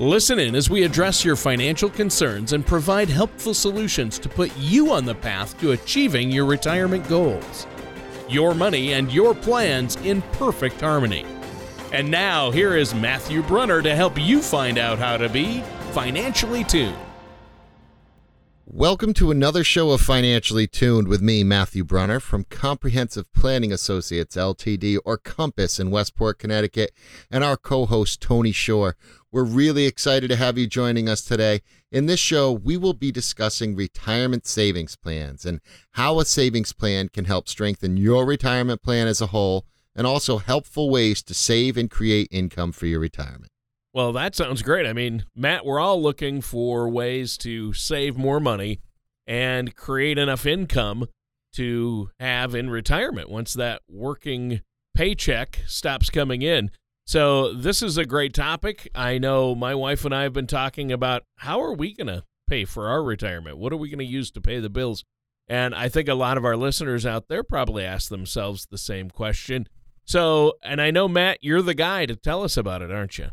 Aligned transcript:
Listen 0.00 0.40
in 0.40 0.56
as 0.56 0.68
we 0.68 0.82
address 0.82 1.24
your 1.24 1.36
financial 1.36 1.88
concerns 1.88 2.52
and 2.52 2.66
provide 2.66 3.08
helpful 3.08 3.54
solutions 3.54 4.18
to 4.18 4.28
put 4.28 4.50
you 4.56 4.92
on 4.92 5.04
the 5.04 5.14
path 5.14 5.56
to 5.60 5.70
achieving 5.70 6.32
your 6.32 6.46
retirement 6.46 7.08
goals. 7.08 7.68
Your 8.28 8.54
money 8.54 8.94
and 8.94 9.12
your 9.12 9.36
plans 9.36 9.94
in 9.98 10.20
perfect 10.32 10.80
harmony. 10.80 11.24
And 11.92 12.10
now, 12.10 12.50
here 12.50 12.74
is 12.76 12.92
Matthew 12.92 13.42
Brunner 13.44 13.82
to 13.82 13.94
help 13.94 14.18
you 14.20 14.42
find 14.42 14.78
out 14.78 14.98
how 14.98 15.16
to 15.16 15.28
be 15.28 15.60
financially 15.92 16.64
tuned. 16.64 16.96
Welcome 18.76 19.14
to 19.14 19.30
another 19.30 19.62
show 19.62 19.92
of 19.92 20.00
Financially 20.00 20.66
Tuned 20.66 21.06
with 21.06 21.22
me, 21.22 21.44
Matthew 21.44 21.84
Brunner 21.84 22.18
from 22.18 22.42
Comprehensive 22.42 23.32
Planning 23.32 23.72
Associates 23.72 24.34
LTD 24.34 24.98
or 25.04 25.16
Compass 25.16 25.78
in 25.78 25.92
Westport, 25.92 26.40
Connecticut, 26.40 26.90
and 27.30 27.44
our 27.44 27.56
co 27.56 27.86
host, 27.86 28.20
Tony 28.20 28.50
Shore. 28.50 28.96
We're 29.30 29.44
really 29.44 29.86
excited 29.86 30.26
to 30.26 30.36
have 30.36 30.58
you 30.58 30.66
joining 30.66 31.08
us 31.08 31.22
today. 31.22 31.62
In 31.92 32.06
this 32.06 32.18
show, 32.18 32.50
we 32.50 32.76
will 32.76 32.94
be 32.94 33.12
discussing 33.12 33.76
retirement 33.76 34.44
savings 34.44 34.96
plans 34.96 35.44
and 35.44 35.60
how 35.92 36.18
a 36.18 36.24
savings 36.24 36.72
plan 36.72 37.10
can 37.10 37.26
help 37.26 37.48
strengthen 37.48 37.96
your 37.96 38.26
retirement 38.26 38.82
plan 38.82 39.06
as 39.06 39.20
a 39.20 39.26
whole, 39.26 39.66
and 39.94 40.04
also 40.04 40.38
helpful 40.38 40.90
ways 40.90 41.22
to 41.22 41.32
save 41.32 41.76
and 41.76 41.92
create 41.92 42.26
income 42.32 42.72
for 42.72 42.86
your 42.86 42.98
retirement. 42.98 43.52
Well, 43.94 44.12
that 44.14 44.34
sounds 44.34 44.62
great. 44.62 44.86
I 44.86 44.92
mean, 44.92 45.24
Matt, 45.36 45.64
we're 45.64 45.78
all 45.78 46.02
looking 46.02 46.40
for 46.40 46.88
ways 46.88 47.38
to 47.38 47.72
save 47.72 48.16
more 48.16 48.40
money 48.40 48.80
and 49.24 49.76
create 49.76 50.18
enough 50.18 50.44
income 50.46 51.06
to 51.52 52.10
have 52.18 52.56
in 52.56 52.70
retirement 52.70 53.30
once 53.30 53.54
that 53.54 53.82
working 53.88 54.62
paycheck 54.96 55.60
stops 55.68 56.10
coming 56.10 56.42
in. 56.42 56.72
So, 57.06 57.52
this 57.52 57.82
is 57.82 57.96
a 57.96 58.04
great 58.04 58.34
topic. 58.34 58.90
I 58.96 59.18
know 59.18 59.54
my 59.54 59.76
wife 59.76 60.04
and 60.04 60.12
I 60.12 60.24
have 60.24 60.32
been 60.32 60.48
talking 60.48 60.90
about 60.90 61.22
how 61.36 61.60
are 61.60 61.74
we 61.74 61.94
going 61.94 62.08
to 62.08 62.24
pay 62.48 62.64
for 62.64 62.88
our 62.88 63.02
retirement? 63.02 63.58
What 63.58 63.72
are 63.72 63.76
we 63.76 63.90
going 63.90 63.98
to 64.00 64.04
use 64.04 64.32
to 64.32 64.40
pay 64.40 64.58
the 64.58 64.70
bills? 64.70 65.04
And 65.46 65.72
I 65.72 65.88
think 65.88 66.08
a 66.08 66.14
lot 66.14 66.36
of 66.36 66.44
our 66.44 66.56
listeners 66.56 67.06
out 67.06 67.28
there 67.28 67.44
probably 67.44 67.84
ask 67.84 68.08
themselves 68.08 68.66
the 68.66 68.78
same 68.78 69.08
question. 69.08 69.68
So, 70.04 70.54
and 70.64 70.80
I 70.80 70.90
know, 70.90 71.06
Matt, 71.06 71.38
you're 71.42 71.62
the 71.62 71.74
guy 71.74 72.06
to 72.06 72.16
tell 72.16 72.42
us 72.42 72.56
about 72.56 72.82
it, 72.82 72.90
aren't 72.90 73.18
you? 73.18 73.30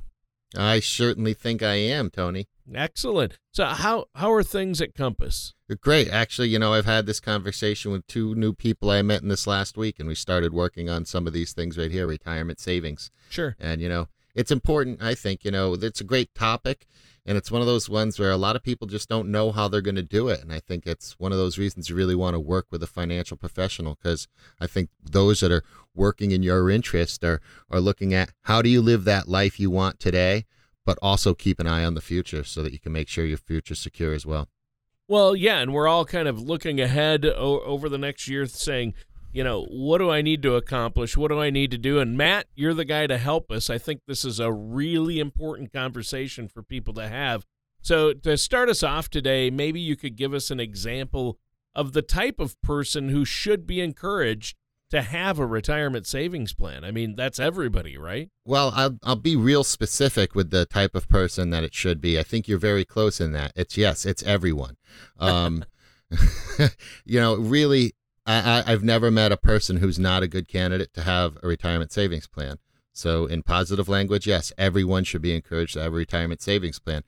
I 0.56 0.80
certainly 0.80 1.34
think 1.34 1.64
I 1.64 1.76
am, 1.76 2.10
Tony. 2.10 2.48
Excellent. 2.74 3.38
So 3.52 3.66
how 3.66 4.06
how 4.16 4.32
are 4.32 4.44
things 4.44 4.82
at 4.82 4.96
Compass? 4.96 5.54
Great. 5.82 6.10
Actually, 6.10 6.50
you 6.50 6.60
know, 6.60 6.74
I've 6.74 6.86
had 6.86 7.06
this 7.06 7.20
conversation 7.20 7.92
with 7.92 8.08
two 8.08 8.36
new 8.36 8.54
people 8.54 8.90
I 8.90 9.02
met 9.02 9.22
in 9.22 9.30
this 9.30 9.48
last 9.48 9.78
week 9.78 10.00
and 10.00 10.08
we 10.08 10.16
started 10.16 10.54
working 10.54 10.90
on 10.90 11.06
some 11.06 11.28
of 11.28 11.34
these 11.34 11.54
things 11.54 11.78
right 11.78 11.92
here, 11.92 12.08
retirement 12.08 12.60
savings. 12.60 13.10
Sure. 13.30 13.56
And 13.60 13.82
you 13.82 13.90
know, 13.90 14.08
it's 14.36 14.52
important, 14.52 15.02
I 15.02 15.16
think, 15.16 15.44
you 15.44 15.52
know, 15.52 15.74
it's 15.74 16.02
a 16.02 16.06
great 16.06 16.34
topic 16.36 16.88
and 17.26 17.38
it's 17.38 17.52
one 17.52 17.62
of 17.62 17.68
those 17.68 17.90
ones 17.90 18.20
where 18.20 18.32
a 18.32 18.38
lot 18.38 18.56
of 18.56 18.64
people 18.64 18.88
just 18.88 19.08
don't 19.08 19.30
know 19.30 19.52
how 19.52 19.68
they're 19.68 19.82
going 19.82 19.96
to 19.96 20.02
do 20.02 20.28
it 20.28 20.42
and 20.42 20.52
i 20.52 20.60
think 20.60 20.88
it's 20.88 21.20
one 21.20 21.32
of 21.32 21.38
those 21.38 21.58
reasons 21.58 21.90
you 21.90 21.96
really 21.96 22.16
want 22.16 22.34
to 22.34 22.40
work 22.40 22.66
with 22.72 22.82
a 22.82 22.88
financial 22.88 23.38
professional 23.38 23.96
because 24.02 24.28
i 24.60 24.66
think 24.66 24.90
those 25.04 25.40
that 25.40 25.52
are 25.52 25.64
working 25.94 26.32
in 26.32 26.42
your 26.42 26.70
interest 26.70 27.24
are 27.24 27.40
are 27.70 27.80
looking 27.80 28.14
at 28.14 28.32
how 28.44 28.62
do 28.62 28.70
you 28.70 28.82
live 28.82 29.04
that 29.04 29.28
life 29.28 29.60
you 29.60 29.70
want 29.70 30.00
today 30.00 30.46
but 30.86 30.98
also 31.02 31.34
keep 31.34 31.60
an 31.60 31.68
eye 31.68 31.86
on 31.86 31.94
the 31.94 32.02
future 32.02 32.44
so 32.44 32.64
that 32.64 32.74
you 32.74 32.80
can 32.80 32.92
make 32.92 33.08
sure 33.08 33.24
your 33.24 33.38
future's 33.38 33.80
secure 33.80 34.14
as 34.14 34.26
well. 34.26 34.50
Well 35.08 35.36
yeah 35.36 35.60
and 35.60 35.74
we're 35.74 35.88
all 35.88 36.06
kind 36.06 36.28
of 36.28 36.40
looking 36.40 36.80
ahead 36.80 37.26
o- 37.26 37.62
over 37.62 37.90
the 37.90 37.98
next 37.98 38.28
year 38.28 38.46
saying 38.46 38.94
you 39.34 39.44
know, 39.44 39.66
what 39.70 40.00
do 40.00 40.10
I 40.10 40.22
need 40.22 40.42
to 40.44 40.56
accomplish? 40.56 41.16
What 41.16 41.30
do 41.30 41.40
I 41.40 41.50
need 41.50 41.72
to 41.72 41.78
do? 41.78 42.00
And 42.00 42.18
Matt, 42.18 42.48
you're 42.56 42.74
the 42.74 42.86
guy 42.86 43.08
to 43.08 43.18
help 43.18 43.52
us. 43.52 43.70
I 43.70 43.78
think 43.78 44.02
this 44.08 44.26
is 44.26 44.40
a 44.40 44.52
really 44.52 45.20
important 45.20 45.72
conversation 45.72 46.48
for 46.48 46.62
people 46.62 46.94
to 46.96 47.08
have. 47.08 47.46
So, 47.82 48.14
to 48.14 48.38
start 48.38 48.70
us 48.70 48.84
off 48.84 49.10
today, 49.10 49.50
maybe 49.50 49.80
you 49.80 49.96
could 49.96 50.16
give 50.16 50.34
us 50.34 50.52
an 50.52 50.60
example 50.60 51.40
of 51.74 51.94
the 51.94 52.02
type 52.02 52.40
of 52.40 52.62
person 52.62 53.10
who 53.10 53.26
should 53.26 53.66
be 53.66 53.82
encouraged 53.82 54.56
to 54.92 55.02
have 55.02 55.40
a 55.40 55.46
retirement 55.46 56.06
savings 56.06 56.54
plan. 56.54 56.84
I 56.84 56.92
mean, 56.92 57.16
that's 57.16 57.40
everybody, 57.40 57.98
right? 57.98 58.30
Well, 58.46 58.74
I'll, 58.76 58.98
I'll 59.04 59.16
be 59.16 59.38
real 59.38 59.64
specific 59.64 60.36
with 60.36 60.52
the 60.52 60.66
type 60.66 60.96
of 60.96 61.08
person 61.08 61.50
that 61.52 61.64
it 61.64 61.74
should 61.74 62.02
be. 62.02 62.20
I 62.20 62.24
think 62.24 62.48
you're 62.48 62.58
very 62.60 62.84
close 62.84 63.22
in 63.22 63.32
that. 63.32 63.54
It's 63.56 63.78
yes, 63.78 64.06
it's 64.06 64.22
everyone. 64.24 64.76
Um, 65.18 65.64
you 67.06 67.20
know, 67.22 67.38
really, 67.38 67.94
I, 68.32 68.64
I've 68.66 68.84
never 68.84 69.12
met 69.12 69.32
a 69.32 69.38
person 69.38 69.78
who's 69.78 70.00
not 70.00 70.24
a 70.24 70.28
good 70.28 70.48
candidate 70.48 70.94
to 70.94 71.02
have 71.02 71.38
a 71.44 71.48
retirement 71.48 71.92
savings 71.92 72.28
plan. 72.28 72.58
So, 72.94 73.26
in 73.26 73.44
positive 73.44 73.88
language, 73.88 74.28
yes, 74.28 74.52
everyone 74.58 75.06
should 75.06 75.22
be 75.22 75.36
encouraged 75.36 75.74
to 75.74 75.82
have 75.82 75.94
a 75.94 75.96
retirement 75.96 76.42
savings 76.42 76.80
plan. 76.80 77.04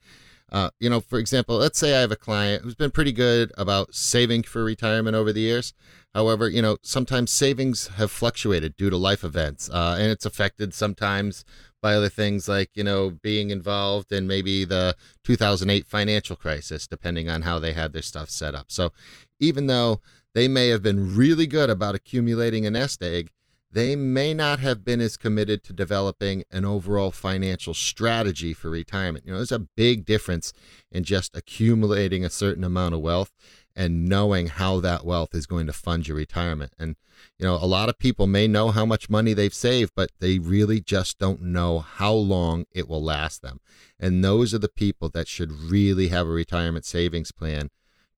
Uh, 0.50 0.70
you 0.78 0.88
know, 0.88 1.00
for 1.00 1.18
example, 1.18 1.56
let's 1.56 1.78
say 1.78 1.96
I 1.96 2.00
have 2.00 2.12
a 2.12 2.16
client 2.16 2.62
who's 2.62 2.74
been 2.74 2.90
pretty 2.90 3.12
good 3.12 3.52
about 3.58 3.94
saving 3.94 4.44
for 4.44 4.62
retirement 4.62 5.16
over 5.16 5.32
the 5.32 5.40
years. 5.40 5.74
However, 6.14 6.48
you 6.48 6.62
know, 6.62 6.76
sometimes 6.82 7.32
savings 7.32 7.88
have 7.88 8.10
fluctuated 8.10 8.76
due 8.76 8.88
to 8.88 8.96
life 8.96 9.24
events, 9.24 9.68
uh, 9.68 9.96
and 9.98 10.10
it's 10.10 10.24
affected 10.24 10.72
sometimes 10.72 11.44
by 11.82 11.94
other 11.94 12.08
things 12.08 12.48
like, 12.48 12.70
you 12.74 12.84
know, 12.84 13.10
being 13.10 13.50
involved 13.50 14.12
in 14.12 14.26
maybe 14.26 14.64
the 14.64 14.96
2008 15.24 15.86
financial 15.86 16.36
crisis, 16.36 16.86
depending 16.86 17.28
on 17.28 17.42
how 17.42 17.58
they 17.58 17.72
had 17.72 17.92
their 17.92 18.00
stuff 18.00 18.30
set 18.30 18.54
up. 18.54 18.66
So, 18.70 18.92
even 19.40 19.66
though 19.66 20.00
they 20.34 20.48
may 20.48 20.68
have 20.68 20.82
been 20.82 21.16
really 21.16 21.46
good 21.46 21.70
about 21.70 21.94
accumulating 21.94 22.66
a 22.66 22.70
nest 22.70 23.02
egg. 23.02 23.30
They 23.70 23.96
may 23.96 24.34
not 24.34 24.60
have 24.60 24.84
been 24.84 25.00
as 25.00 25.16
committed 25.16 25.64
to 25.64 25.72
developing 25.72 26.44
an 26.50 26.64
overall 26.64 27.10
financial 27.10 27.74
strategy 27.74 28.52
for 28.54 28.70
retirement. 28.70 29.24
You 29.26 29.32
know, 29.32 29.38
there's 29.38 29.50
a 29.50 29.58
big 29.58 30.04
difference 30.04 30.52
in 30.92 31.02
just 31.02 31.36
accumulating 31.36 32.24
a 32.24 32.30
certain 32.30 32.62
amount 32.62 32.94
of 32.94 33.00
wealth 33.00 33.32
and 33.74 34.08
knowing 34.08 34.46
how 34.46 34.78
that 34.80 35.04
wealth 35.04 35.34
is 35.34 35.46
going 35.46 35.66
to 35.66 35.72
fund 35.72 36.06
your 36.06 36.16
retirement. 36.16 36.72
And, 36.78 36.94
you 37.36 37.44
know, 37.44 37.54
a 37.54 37.66
lot 37.66 37.88
of 37.88 37.98
people 37.98 38.28
may 38.28 38.46
know 38.46 38.70
how 38.70 38.86
much 38.86 39.10
money 39.10 39.34
they've 39.34 39.52
saved, 39.52 39.92
but 39.96 40.10
they 40.20 40.38
really 40.38 40.80
just 40.80 41.18
don't 41.18 41.42
know 41.42 41.80
how 41.80 42.12
long 42.12 42.66
it 42.70 42.88
will 42.88 43.02
last 43.02 43.42
them. 43.42 43.60
And 43.98 44.24
those 44.24 44.54
are 44.54 44.58
the 44.58 44.68
people 44.68 45.08
that 45.10 45.26
should 45.26 45.50
really 45.50 46.08
have 46.08 46.28
a 46.28 46.30
retirement 46.30 46.84
savings 46.84 47.32
plan 47.32 47.70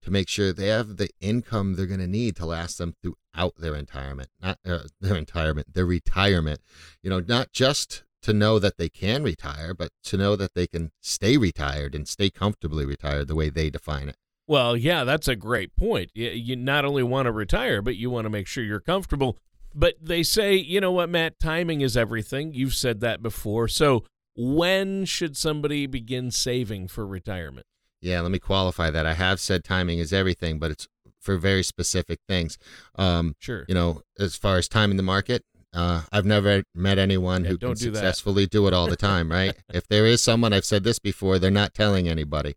to 0.07 0.13
make 0.13 0.29
sure 0.29 0.53
they 0.53 0.69
have 0.69 0.97
the 0.97 1.11
income 1.21 1.75
they're 1.75 1.85
going 1.85 2.01
to 2.01 2.07
need 2.07 2.37
to 2.37 2.47
last 2.47 2.79
them 2.79 2.95
throughout 3.03 3.57
their 3.59 3.73
retirement, 3.73 4.31
not 4.41 4.59
uh, 4.65 4.79
their 5.01 5.15
retirement, 5.15 5.75
their 5.75 5.85
retirement. 5.85 6.61
You 7.03 7.11
know, 7.11 7.21
not 7.21 7.53
just 7.53 8.05
to 8.23 8.33
know 8.33 8.61
that 8.61 8.79
they 8.79 8.89
can 8.89 9.25
retire, 9.25 9.75
but 9.75 9.91
to 10.05 10.17
know 10.17 10.37
that 10.37 10.55
they 10.55 10.69
can 10.69 10.93
stay 11.01 11.37
retired 11.37 11.95
and 11.95 12.07
stay 12.07 12.31
comfortably 12.31 12.87
retired 12.87 13.27
the 13.27 13.35
way 13.35 13.51
they 13.51 13.69
define 13.69 14.09
it. 14.09 14.17
Well, 14.47 14.77
yeah, 14.77 15.03
that's 15.03 15.27
a 15.27 15.35
great 15.35 15.75
point. 15.75 16.13
You, 16.15 16.31
you 16.31 16.55
not 16.55 16.85
only 16.85 17.03
want 17.03 17.27
to 17.27 17.33
retire, 17.33 17.83
but 17.83 17.97
you 17.97 18.09
want 18.09 18.27
to 18.27 18.31
make 18.31 18.47
sure 18.47 18.63
you're 18.63 18.79
comfortable. 18.79 19.37
But 19.75 19.97
they 20.01 20.23
say, 20.23 20.55
you 20.55 20.81
know 20.81 20.93
what, 20.93 21.11
Matt, 21.11 21.41
timing 21.41 21.81
is 21.81 21.97
everything. 21.97 22.55
You've 22.55 22.75
said 22.75 23.01
that 23.01 23.23
before. 23.23 23.67
So, 23.67 24.05
when 24.37 25.05
should 25.05 25.37
somebody 25.37 25.87
begin 25.87 26.31
saving 26.31 26.89
for 26.89 27.07
retirement? 27.07 27.67
Yeah, 28.07 28.21
let 28.21 28.31
me 28.31 28.39
qualify 28.39 28.91
that. 28.91 29.05
I 29.05 29.15
have 29.15 29.41
said 29.41 29.65
timing 29.65 29.99
is 29.99 30.13
everything, 30.13 30.61
but 30.61 30.71
it's 30.71 30.87
for 31.21 31.37
very 31.37 31.65
specific 31.65 32.21
things. 32.29 32.57
Um, 32.95 33.35
sure. 33.41 33.65
You 33.67 33.75
know, 33.75 34.03
as 34.17 34.37
far 34.37 34.59
as 34.59 34.69
timing 34.69 34.97
the 34.97 35.03
market, 35.03 35.45
uh, 35.75 36.03
I've 36.13 36.25
never 36.25 36.63
met 36.73 36.99
anyone 36.99 37.43
yeah, 37.43 37.51
who 37.51 37.59
can 37.59 37.71
do 37.71 37.75
successfully 37.75 38.45
that. 38.45 38.53
do 38.53 38.69
it 38.69 38.73
all 38.73 38.87
the 38.87 38.95
time, 38.95 39.29
right? 39.29 39.57
if 39.75 39.89
there 39.89 40.07
is 40.07 40.23
someone, 40.23 40.53
I've 40.53 40.65
said 40.65 40.85
this 40.85 41.01
before, 41.01 41.41
they're 41.41 41.51
not 41.51 41.75
telling 41.75 42.07
anybody. 42.07 42.55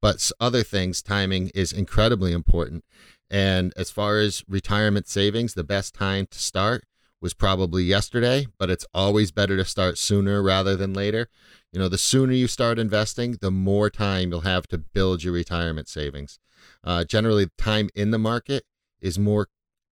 But 0.00 0.30
other 0.40 0.62
things, 0.62 1.02
timing 1.02 1.50
is 1.54 1.74
incredibly 1.74 2.32
important. 2.32 2.82
And 3.30 3.74
as 3.76 3.90
far 3.90 4.18
as 4.18 4.44
retirement 4.48 5.08
savings, 5.08 5.52
the 5.52 5.62
best 5.62 5.94
time 5.94 6.26
to 6.30 6.38
start 6.38 6.84
was 7.20 7.34
probably 7.34 7.84
yesterday, 7.84 8.46
but 8.58 8.70
it's 8.70 8.86
always 8.94 9.30
better 9.30 9.56
to 9.58 9.64
start 9.64 9.98
sooner 9.98 10.42
rather 10.42 10.74
than 10.74 10.94
later. 10.94 11.28
You 11.76 11.82
know, 11.82 11.90
the 11.90 11.98
sooner 11.98 12.32
you 12.32 12.48
start 12.48 12.78
investing, 12.78 13.36
the 13.42 13.50
more 13.50 13.90
time 13.90 14.30
you'll 14.30 14.40
have 14.40 14.66
to 14.68 14.78
build 14.78 15.22
your 15.22 15.34
retirement 15.34 15.90
savings. 15.90 16.38
Uh, 16.82 17.04
generally, 17.04 17.48
time 17.58 17.90
in 17.94 18.12
the 18.12 18.18
market 18.18 18.64
is 19.02 19.18
more 19.18 19.48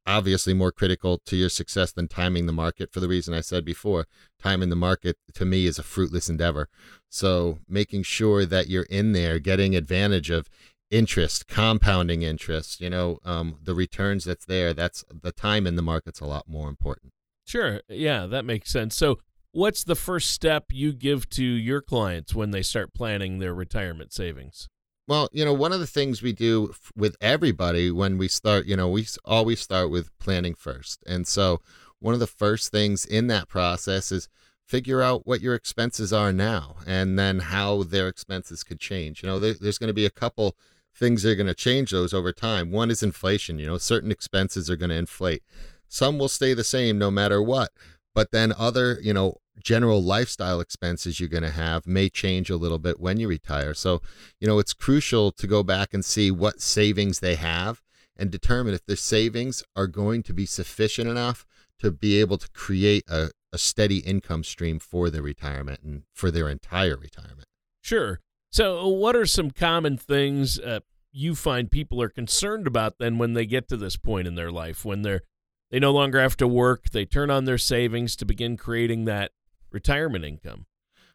obviously 0.06 0.54
more 0.54 0.72
critical 0.72 1.20
to 1.26 1.36
your 1.36 1.50
success 1.50 1.92
than 1.92 2.08
timing 2.08 2.46
the 2.46 2.54
market 2.54 2.90
for 2.90 3.00
the 3.00 3.06
reason 3.06 3.34
I 3.34 3.42
said 3.42 3.66
before. 3.66 4.06
Time 4.42 4.62
in 4.62 4.70
the 4.70 4.76
market 4.76 5.18
to 5.34 5.44
me 5.44 5.66
is 5.66 5.78
a 5.78 5.82
fruitless 5.82 6.30
endeavor. 6.30 6.70
So 7.10 7.58
making 7.68 8.04
sure 8.04 8.46
that 8.46 8.68
you're 8.68 8.84
in 8.84 9.12
there 9.12 9.38
getting 9.38 9.76
advantage 9.76 10.30
of 10.30 10.48
interest, 10.90 11.48
compounding 11.48 12.22
interest, 12.22 12.80
you 12.80 12.88
know, 12.88 13.18
um, 13.26 13.58
the 13.62 13.74
returns 13.74 14.24
that's 14.24 14.46
there, 14.46 14.72
that's 14.72 15.04
the 15.10 15.32
time 15.32 15.66
in 15.66 15.76
the 15.76 15.82
market's 15.82 16.20
a 16.20 16.26
lot 16.26 16.48
more 16.48 16.70
important. 16.70 17.12
Sure. 17.46 17.82
Yeah, 17.90 18.24
that 18.24 18.46
makes 18.46 18.70
sense. 18.70 18.96
So, 18.96 19.18
what's 19.54 19.84
the 19.84 19.94
first 19.94 20.30
step 20.30 20.66
you 20.70 20.92
give 20.92 21.28
to 21.30 21.44
your 21.44 21.80
clients 21.80 22.34
when 22.34 22.50
they 22.50 22.62
start 22.62 22.92
planning 22.92 23.38
their 23.38 23.54
retirement 23.54 24.12
savings? 24.12 24.68
Well, 25.06 25.28
you 25.32 25.44
know, 25.44 25.52
one 25.52 25.72
of 25.72 25.80
the 25.80 25.86
things 25.86 26.22
we 26.22 26.32
do 26.32 26.70
f- 26.70 26.90
with 26.96 27.16
everybody 27.20 27.90
when 27.90 28.18
we 28.18 28.26
start, 28.26 28.66
you 28.66 28.76
know, 28.76 28.88
we 28.88 29.06
always 29.24 29.60
start 29.60 29.90
with 29.90 30.16
planning 30.18 30.54
first. 30.54 31.02
And 31.06 31.26
so, 31.26 31.60
one 32.00 32.14
of 32.14 32.20
the 32.20 32.26
first 32.26 32.72
things 32.72 33.04
in 33.04 33.28
that 33.28 33.48
process 33.48 34.10
is 34.10 34.28
figure 34.66 35.02
out 35.02 35.26
what 35.26 35.40
your 35.40 35.54
expenses 35.54 36.12
are 36.12 36.32
now 36.32 36.76
and 36.86 37.18
then 37.18 37.38
how 37.38 37.82
their 37.82 38.08
expenses 38.08 38.64
could 38.64 38.80
change. 38.80 39.22
You 39.22 39.28
know, 39.28 39.38
there, 39.38 39.54
there's 39.54 39.78
going 39.78 39.88
to 39.88 39.94
be 39.94 40.06
a 40.06 40.10
couple 40.10 40.56
things 40.94 41.22
that 41.22 41.30
are 41.30 41.36
going 41.36 41.46
to 41.46 41.54
change 41.54 41.90
those 41.90 42.14
over 42.14 42.32
time. 42.32 42.70
One 42.70 42.90
is 42.90 43.02
inflation, 43.02 43.58
you 43.58 43.66
know, 43.66 43.78
certain 43.78 44.10
expenses 44.10 44.70
are 44.70 44.76
going 44.76 44.90
to 44.90 44.96
inflate. 44.96 45.42
Some 45.88 46.18
will 46.18 46.28
stay 46.28 46.54
the 46.54 46.64
same 46.64 46.98
no 46.98 47.10
matter 47.10 47.42
what. 47.42 47.70
But 48.14 48.30
then 48.30 48.54
other, 48.56 48.98
you 49.02 49.12
know, 49.12 49.36
general 49.62 50.02
lifestyle 50.02 50.60
expenses 50.60 51.20
you're 51.20 51.28
going 51.28 51.42
to 51.42 51.50
have 51.50 51.86
may 51.86 52.08
change 52.08 52.50
a 52.50 52.56
little 52.56 52.78
bit 52.78 53.00
when 53.00 53.18
you 53.18 53.28
retire. 53.28 53.74
So, 53.74 54.02
you 54.40 54.46
know, 54.46 54.58
it's 54.58 54.72
crucial 54.72 55.30
to 55.32 55.46
go 55.46 55.62
back 55.62 55.94
and 55.94 56.04
see 56.04 56.30
what 56.30 56.60
savings 56.60 57.20
they 57.20 57.36
have 57.36 57.82
and 58.16 58.30
determine 58.30 58.74
if 58.74 58.84
their 58.86 58.96
savings 58.96 59.62
are 59.74 59.86
going 59.86 60.22
to 60.24 60.32
be 60.32 60.46
sufficient 60.46 61.08
enough 61.08 61.46
to 61.80 61.90
be 61.90 62.20
able 62.20 62.38
to 62.38 62.48
create 62.50 63.04
a, 63.08 63.30
a 63.52 63.58
steady 63.58 63.98
income 63.98 64.44
stream 64.44 64.78
for 64.78 65.10
their 65.10 65.22
retirement 65.22 65.80
and 65.82 66.02
for 66.12 66.30
their 66.30 66.48
entire 66.48 66.96
retirement. 66.96 67.48
Sure. 67.82 68.20
So, 68.50 68.86
what 68.86 69.16
are 69.16 69.26
some 69.26 69.50
common 69.50 69.96
things 69.96 70.60
uh, 70.60 70.80
you 71.10 71.34
find 71.34 71.70
people 71.70 72.00
are 72.00 72.08
concerned 72.08 72.66
about 72.66 72.98
then 72.98 73.18
when 73.18 73.34
they 73.34 73.46
get 73.46 73.68
to 73.68 73.76
this 73.76 73.96
point 73.96 74.26
in 74.26 74.34
their 74.34 74.50
life 74.50 74.84
when 74.84 75.02
they're 75.02 75.22
they 75.70 75.80
no 75.80 75.92
longer 75.92 76.20
have 76.20 76.36
to 76.36 76.46
work, 76.46 76.90
they 76.90 77.04
turn 77.04 77.30
on 77.30 77.46
their 77.46 77.58
savings 77.58 78.14
to 78.16 78.24
begin 78.24 78.56
creating 78.56 79.06
that 79.06 79.32
retirement 79.74 80.24
income? 80.24 80.66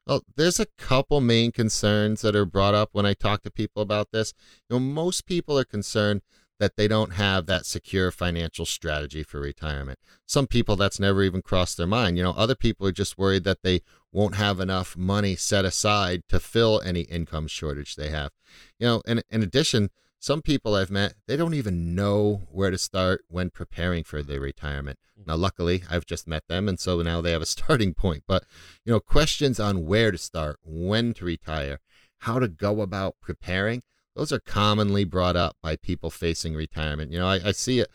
Well, 0.06 0.24
there's 0.36 0.60
a 0.60 0.68
couple 0.78 1.22
main 1.22 1.52
concerns 1.52 2.22
that 2.22 2.36
are 2.36 2.46
brought 2.46 2.74
up 2.74 2.90
when 2.92 3.06
I 3.06 3.14
talk 3.14 3.44
to 3.44 3.52
people 3.52 3.82
about 3.82 4.12
this. 4.12 4.34
You 4.70 4.76
know, 4.76 4.80
most 4.80 5.26
people 5.26 5.58
are 5.58 5.66
concerned 5.66 6.22
that 6.60 6.76
they 6.76 6.88
don't 6.88 7.14
have 7.14 7.46
that 7.46 7.66
secure 7.66 8.12
financial 8.12 8.66
strategy 8.66 9.24
for 9.24 9.40
retirement. 9.40 9.98
Some 10.26 10.46
people 10.46 10.76
that's 10.76 11.00
never 11.00 11.24
even 11.24 11.42
crossed 11.42 11.78
their 11.78 11.88
mind. 11.88 12.18
You 12.18 12.24
know, 12.24 12.32
other 12.32 12.56
people 12.56 12.86
are 12.86 12.92
just 12.92 13.18
worried 13.18 13.46
that 13.46 13.64
they 13.64 13.82
won't 14.12 14.36
have 14.36 14.60
enough 14.60 14.98
money 14.98 15.36
set 15.36 15.64
aside 15.64 16.24
to 16.28 16.40
fill 16.40 16.82
any 16.84 17.02
income 17.02 17.48
shortage 17.48 17.96
they 17.96 18.10
have. 18.10 18.32
You 18.78 18.88
know, 18.88 19.02
and 19.08 19.24
in 19.30 19.42
addition, 19.42 19.90
some 20.20 20.42
people 20.42 20.76
I've 20.76 20.92
met, 20.92 21.14
they 21.28 21.38
don't 21.38 21.54
even 21.54 21.96
know 21.96 22.48
where 22.52 22.72
to 22.72 22.78
start 22.78 23.24
when 23.30 23.50
preparing 23.50 24.04
for 24.04 24.22
their 24.22 24.42
retirement. 24.42 25.00
Mm. 25.18 25.28
Now, 25.28 25.36
luckily, 25.38 25.84
I've 25.90 26.06
just 26.06 26.28
met 26.28 26.44
them, 26.50 26.68
and 26.68 26.80
so 26.80 27.02
now 27.02 27.22
they 27.22 27.32
have 27.32 27.42
a 27.42 27.46
starting 27.58 27.94
point. 27.94 28.24
But, 28.28 28.44
you 28.86 28.92
know, 28.92 29.00
questions 29.00 29.60
on 29.60 29.86
where 29.86 30.12
to 30.12 30.18
start, 30.18 30.60
when 30.64 31.14
to 31.16 31.26
retire, 31.26 31.80
how 32.20 32.40
to 32.40 32.50
go 32.50 32.82
about 32.82 33.16
preparing, 33.22 33.82
those 34.16 34.34
are 34.34 34.40
commonly 34.40 35.06
brought 35.06 35.38
up 35.38 35.56
by 35.64 35.78
people 35.78 36.10
facing 36.10 36.54
retirement. 36.54 37.12
You 37.12 37.20
know, 37.20 37.28
I, 37.28 37.40
I 37.46 37.52
see 37.54 37.80
it. 37.80 37.90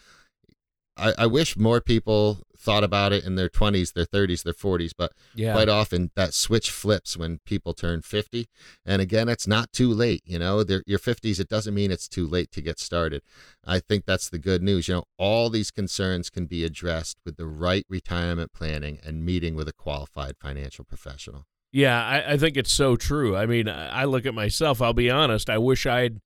I, 0.97 1.13
I 1.19 1.27
wish 1.27 1.57
more 1.57 1.81
people 1.81 2.39
thought 2.65 2.83
about 2.85 3.13
it 3.13 3.25
in 3.25 3.35
their 3.35 3.49
20s, 3.49 3.93
their 3.93 4.07
30s, 4.07 4.43
their 4.43 4.55
40s, 4.55 4.93
but 4.97 5.13
Yeah. 5.35 5.53
quite 5.53 5.69
often 5.69 6.11
that 6.17 6.33
switch 6.35 6.71
flips 6.71 7.17
when 7.17 7.39
people 7.45 7.75
turn 7.75 8.01
50. 8.03 8.47
And 8.87 9.03
again, 9.03 9.29
it's 9.29 9.47
not 9.47 9.73
too 9.73 9.93
late. 9.93 10.23
You 10.25 10.39
know, 10.39 10.65
They're, 10.65 10.83
your 10.87 10.99
50s, 10.99 11.39
it 11.39 11.49
doesn't 11.49 11.75
mean 11.75 11.91
it's 11.91 12.09
too 12.09 12.27
late 12.27 12.51
to 12.53 12.63
get 12.63 12.79
started. 12.79 13.23
I 13.65 13.81
think 13.81 14.07
that's 14.07 14.29
the 14.31 14.39
good 14.39 14.63
news. 14.63 14.89
You 14.89 14.95
know, 14.95 15.05
all 15.19 15.51
these 15.51 15.71
concerns 15.71 16.31
can 16.31 16.47
be 16.47 16.65
addressed 16.65 17.19
with 17.25 17.37
the 17.37 17.47
right 17.47 17.85
retirement 17.89 18.53
planning 18.53 18.99
and 19.05 19.25
meeting 19.25 19.55
with 19.55 19.69
a 19.69 19.73
qualified 19.75 20.37
financial 20.41 20.85
professional. 20.85 21.45
Yeah, 21.73 22.03
I, 22.05 22.33
I 22.35 22.37
think 22.39 22.57
it's 22.57 22.73
so 22.73 22.97
true. 22.97 23.37
I 23.37 23.47
mean, 23.47 23.69
I 23.69 24.03
I 24.03 24.05
look 24.05 24.27
at 24.27 24.35
myself, 24.35 24.81
I'll 24.81 24.93
be 24.93 25.11
honest, 25.11 25.51
I 25.51 25.59
wish 25.59 25.87
I'd 25.87 26.21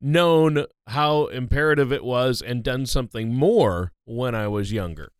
known 0.00 0.64
how 0.88 1.26
imperative 1.26 1.92
it 1.92 2.04
was 2.04 2.40
and 2.42 2.62
done 2.62 2.86
something 2.86 3.32
more 3.34 3.92
when 4.04 4.34
I 4.34 4.48
was 4.48 4.72
younger. 4.72 5.12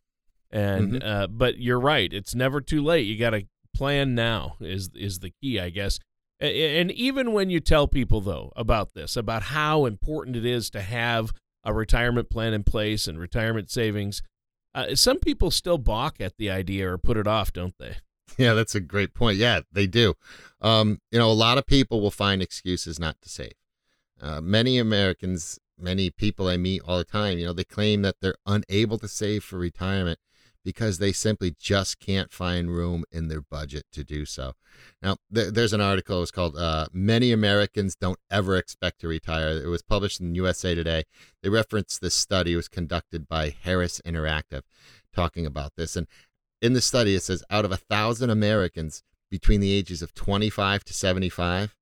And 0.53 0.93
Mhm. 0.93 1.03
uh, 1.03 1.27
but 1.27 1.57
you're 1.57 1.79
right, 1.79 2.13
it's 2.13 2.35
never 2.35 2.61
too 2.61 2.81
late. 2.83 3.07
You 3.07 3.17
got 3.17 3.31
to 3.31 3.47
plan 3.73 4.13
now 4.13 4.55
is 4.61 4.89
is 4.93 5.19
the 5.19 5.31
key, 5.41 5.59
I 5.59 5.69
guess. 5.71 5.99
And 6.39 6.91
even 6.91 7.33
when 7.33 7.49
you 7.49 7.59
tell 7.59 7.87
people 7.87 8.21
though 8.21 8.53
about 8.55 8.93
this, 8.93 9.17
about 9.17 9.43
how 9.43 9.85
important 9.85 10.35
it 10.35 10.45
is 10.45 10.69
to 10.71 10.81
have 10.81 11.33
a 11.63 11.73
retirement 11.73 12.29
plan 12.29 12.53
in 12.53 12.63
place 12.63 13.07
and 13.07 13.17
retirement 13.17 13.71
savings, 13.71 14.21
uh, 14.75 14.93
some 14.95 15.19
people 15.19 15.49
still 15.49 15.77
balk 15.79 16.21
at 16.21 16.37
the 16.37 16.51
idea 16.51 16.91
or 16.91 16.97
put 16.99 17.17
it 17.17 17.27
off, 17.27 17.51
don't 17.51 17.75
they? 17.79 17.95
Yeah, 18.37 18.53
that's 18.53 18.75
a 18.75 18.79
great 18.79 19.13
point. 19.13 19.37
Yeah, 19.37 19.61
they 19.71 19.87
do. 19.87 20.15
Um, 20.61 20.99
you 21.11 21.19
know, 21.19 21.29
a 21.31 21.33
lot 21.33 21.57
of 21.57 21.65
people 21.65 22.01
will 22.01 22.11
find 22.11 22.41
excuses 22.41 22.99
not 22.99 23.21
to 23.21 23.29
save. 23.29 23.53
Uh, 24.21 24.41
many 24.41 24.77
Americans, 24.79 25.59
many 25.79 26.09
people 26.09 26.47
I 26.47 26.57
meet 26.57 26.81
all 26.85 26.97
the 26.97 27.03
time, 27.03 27.37
you 27.37 27.45
know, 27.45 27.53
they 27.53 27.63
claim 27.63 28.01
that 28.03 28.15
they're 28.21 28.37
unable 28.45 28.97
to 28.99 29.07
save 29.07 29.43
for 29.43 29.57
retirement 29.57 30.19
because 30.63 30.97
they 30.97 31.11
simply 31.11 31.55
just 31.59 31.99
can't 31.99 32.31
find 32.31 32.71
room 32.71 33.03
in 33.11 33.27
their 33.27 33.41
budget 33.41 33.85
to 33.91 34.03
do 34.03 34.25
so. 34.25 34.53
Now, 35.01 35.17
th- 35.33 35.53
there's 35.53 35.73
an 35.73 35.81
article. 35.81 36.21
It's 36.21 36.31
called 36.31 36.55
uh, 36.57 36.87
"Many 36.91 37.31
Americans 37.31 37.95
Don't 37.95 38.19
Ever 38.31 38.57
Expect 38.57 39.01
to 39.01 39.07
Retire." 39.07 39.61
It 39.63 39.67
was 39.67 39.81
published 39.81 40.19
in 40.19 40.35
USA 40.35 40.75
Today. 40.75 41.03
They 41.41 41.49
reference 41.49 41.99
this 41.99 42.15
study. 42.15 42.53
It 42.53 42.57
was 42.57 42.67
conducted 42.67 43.27
by 43.27 43.55
Harris 43.61 44.01
Interactive, 44.05 44.61
talking 45.13 45.45
about 45.45 45.73
this. 45.75 45.95
And 45.95 46.07
in 46.61 46.73
the 46.73 46.81
study, 46.81 47.15
it 47.15 47.23
says 47.23 47.43
out 47.49 47.65
of 47.65 47.71
a 47.71 47.77
thousand 47.77 48.29
Americans 48.29 49.03
between 49.29 49.59
the 49.59 49.73
ages 49.73 50.01
of 50.01 50.13
25 50.13 50.83
to 50.85 50.93
75, 50.93 51.75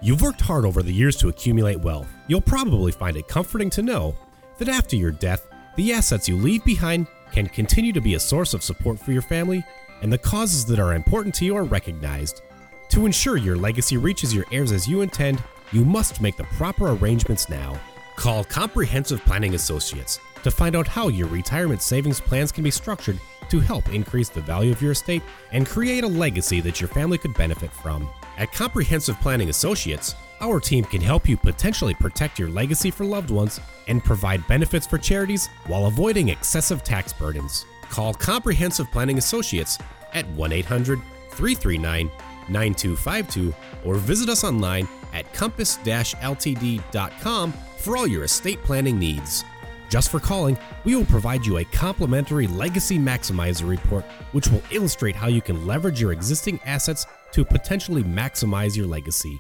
You've 0.02 0.22
worked 0.22 0.42
hard 0.42 0.66
over 0.66 0.84
the 0.84 0.92
years 0.92 1.16
to 1.18 1.30
accumulate 1.30 1.80
wealth. 1.80 2.12
You'll 2.28 2.42
probably 2.42 2.92
find 2.92 3.16
it 3.16 3.28
comforting 3.28 3.70
to 3.72 3.82
know 3.82 4.18
that 4.58 4.68
after 4.68 4.96
your 4.96 5.12
death, 5.12 5.48
the 5.78 5.94
assets 5.94 6.28
you 6.28 6.36
leave 6.36 6.66
behind 6.66 7.08
can 7.32 7.48
continue 7.48 7.94
to 7.94 8.02
be 8.02 8.16
a 8.16 8.20
source 8.20 8.54
of 8.54 8.64
support 8.64 9.00
for 9.00 9.12
your 9.12 9.22
family, 9.22 9.64
and 10.04 10.14
the 10.14 10.18
causes 10.18 10.66
that 10.66 10.80
are 10.80 10.94
important 10.94 11.34
to 11.36 11.46
you 11.46 11.56
are 11.56 11.64
recognized. 11.64 12.44
To 12.90 13.08
ensure 13.08 13.38
your 13.38 13.56
legacy 13.56 13.98
reaches 13.98 14.36
your 14.36 14.46
heirs 14.52 14.72
as 14.72 14.88
you 14.88 15.02
intend, 15.02 15.42
you 15.72 15.84
must 15.84 16.22
make 16.22 16.38
the 16.38 16.44
proper 16.44 16.92
arrangements 16.92 17.50
now. 17.50 17.80
Call 18.18 18.44
Comprehensive 18.44 19.24
Planning 19.26 19.56
Associates 19.56 20.20
to 20.44 20.52
find 20.52 20.76
out 20.76 20.88
how 20.88 21.08
your 21.08 21.28
retirement 21.30 21.82
savings 21.82 22.20
plans 22.20 22.52
can 22.52 22.64
be 22.64 22.70
structured 22.70 23.18
to 23.50 23.62
help 23.62 23.90
increase 23.94 24.30
the 24.30 24.42
value 24.42 24.72
of 24.72 24.82
your 24.82 24.92
estate 24.92 25.24
and 25.54 25.66
create 25.66 26.04
a 26.04 26.08
legacy 26.08 26.60
that 26.60 26.82
your 26.82 26.90
family 26.90 27.18
could 27.18 27.34
benefit 27.34 27.72
from. 27.72 28.08
At 28.38 28.52
Comprehensive 28.52 29.20
Planning 29.22 29.50
Associates, 29.50 30.16
our 30.42 30.60
team 30.60 30.84
can 30.84 31.02
help 31.02 31.30
you 31.30 31.38
potentially 31.38 31.94
protect 31.94 32.38
your 32.38 32.50
legacy 32.50 32.92
for 32.92 33.06
loved 33.06 33.32
ones 33.32 33.62
and 33.88 34.04
provide 34.04 34.46
benefits 34.48 34.86
for 34.86 34.98
charities 34.98 35.48
while 35.68 35.86
avoiding 35.86 36.30
excessive 36.30 36.84
tax 36.84 37.14
burdens. 37.14 37.66
Call 37.94 38.16
Comprehensive 38.16 38.90
Planning 38.92 39.20
Associates 39.20 39.78
at 40.16 40.28
1 40.30 40.52
800 40.52 41.00
339 41.30 42.10
9252 42.50 43.54
or 43.86 43.96
visit 43.98 44.30
us 44.30 44.44
online 44.44 44.88
at 45.14 45.32
compass 45.32 45.78
ltd.com 45.78 47.54
for 47.78 47.96
all 47.96 48.08
your 48.08 48.24
estate 48.24 48.58
planning 48.64 48.98
needs. 48.98 49.46
Just 49.90 50.10
for 50.10 50.20
calling, 50.20 50.58
we 50.86 50.96
will 50.96 51.06
provide 51.06 51.46
you 51.46 51.60
a 51.60 51.66
complimentary 51.66 52.48
Legacy 52.48 52.98
Maximizer 52.98 53.70
report, 53.70 54.06
which 54.32 54.48
will 54.48 54.64
illustrate 54.72 55.16
how 55.16 55.28
you 55.28 55.40
can 55.40 55.68
leverage 55.68 56.02
your 56.02 56.14
existing 56.14 56.60
assets 56.66 57.06
to 57.32 57.46
potentially 57.46 58.04
maximize 58.04 58.76
your 58.76 58.88
legacy. 58.88 59.40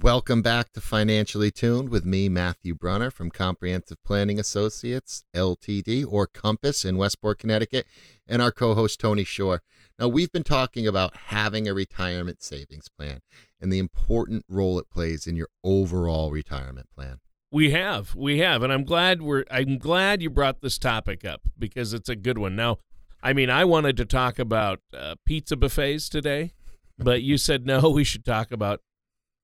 Welcome 0.00 0.40
back 0.40 0.72
to 0.72 0.80
Financially 0.80 1.50
Tuned 1.50 1.90
with 1.90 2.06
me, 2.06 2.30
Matthew 2.30 2.74
Brunner 2.74 3.10
from 3.10 3.30
Comprehensive 3.30 4.02
Planning 4.02 4.40
Associates, 4.40 5.22
LTD, 5.36 6.06
or 6.10 6.26
Compass 6.26 6.86
in 6.86 6.96
Westport, 6.96 7.40
Connecticut, 7.40 7.84
and 8.26 8.40
our 8.40 8.50
co 8.50 8.74
host, 8.74 8.98
Tony 8.98 9.22
Shore. 9.22 9.60
Now, 9.98 10.08
we've 10.08 10.32
been 10.32 10.44
talking 10.44 10.86
about 10.86 11.14
having 11.26 11.68
a 11.68 11.74
retirement 11.74 12.42
savings 12.42 12.88
plan 12.88 13.20
and 13.60 13.70
the 13.70 13.78
important 13.78 14.46
role 14.48 14.78
it 14.78 14.88
plays 14.88 15.26
in 15.26 15.36
your 15.36 15.48
overall 15.62 16.30
retirement 16.30 16.88
plan. 16.96 17.18
We 17.50 17.72
have, 17.72 18.14
we 18.14 18.38
have, 18.38 18.62
and 18.62 18.72
I'm 18.72 18.84
glad 18.84 19.20
we're. 19.20 19.44
I'm 19.50 19.76
glad 19.76 20.22
you 20.22 20.30
brought 20.30 20.62
this 20.62 20.78
topic 20.78 21.22
up 21.22 21.42
because 21.58 21.92
it's 21.92 22.08
a 22.08 22.16
good 22.16 22.38
one. 22.38 22.56
Now, 22.56 22.78
I 23.22 23.34
mean, 23.34 23.50
I 23.50 23.66
wanted 23.66 23.98
to 23.98 24.06
talk 24.06 24.38
about 24.38 24.80
uh, 24.96 25.16
pizza 25.26 25.54
buffets 25.54 26.08
today, 26.08 26.54
but 26.96 27.20
you 27.20 27.36
said 27.36 27.66
no. 27.66 27.90
We 27.90 28.04
should 28.04 28.24
talk 28.24 28.52
about 28.52 28.80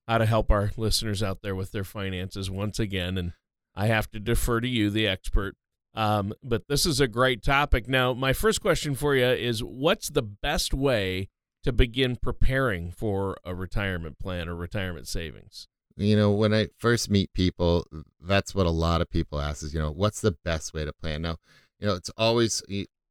how 0.08 0.18
to 0.18 0.26
help 0.26 0.50
our 0.50 0.70
listeners 0.76 1.22
out 1.22 1.42
there 1.42 1.54
with 1.54 1.70
their 1.70 1.84
finances 1.84 2.50
once 2.50 2.80
again, 2.80 3.18
and 3.18 3.34
I 3.76 3.86
have 3.86 4.10
to 4.12 4.18
defer 4.18 4.60
to 4.60 4.68
you, 4.68 4.88
the 4.88 5.06
expert. 5.06 5.54
Um, 5.94 6.32
but 6.42 6.66
this 6.68 6.86
is 6.86 6.98
a 6.98 7.06
great 7.06 7.42
topic. 7.42 7.86
Now, 7.86 8.14
my 8.14 8.32
first 8.32 8.62
question 8.62 8.94
for 8.94 9.14
you 9.14 9.26
is: 9.26 9.62
What's 9.62 10.08
the 10.08 10.22
best 10.22 10.72
way 10.72 11.28
to 11.62 11.72
begin 11.72 12.16
preparing 12.16 12.90
for 12.90 13.36
a 13.44 13.54
retirement 13.54 14.18
plan 14.18 14.48
or 14.48 14.54
retirement 14.54 15.06
savings? 15.06 15.68
You 15.96 16.16
know, 16.16 16.30
when 16.30 16.54
I 16.54 16.68
first 16.78 17.10
meet 17.10 17.32
people, 17.34 17.84
that's 18.20 18.54
what 18.54 18.66
a 18.66 18.70
lot 18.70 19.00
of 19.00 19.10
people 19.10 19.40
ask 19.40 19.62
is, 19.64 19.74
you 19.74 19.80
know, 19.80 19.90
what's 19.90 20.20
the 20.20 20.36
best 20.44 20.72
way 20.72 20.84
to 20.84 20.92
plan? 20.92 21.22
Now, 21.22 21.36
you 21.80 21.88
know, 21.88 21.94
it's 21.94 22.10
always, 22.16 22.62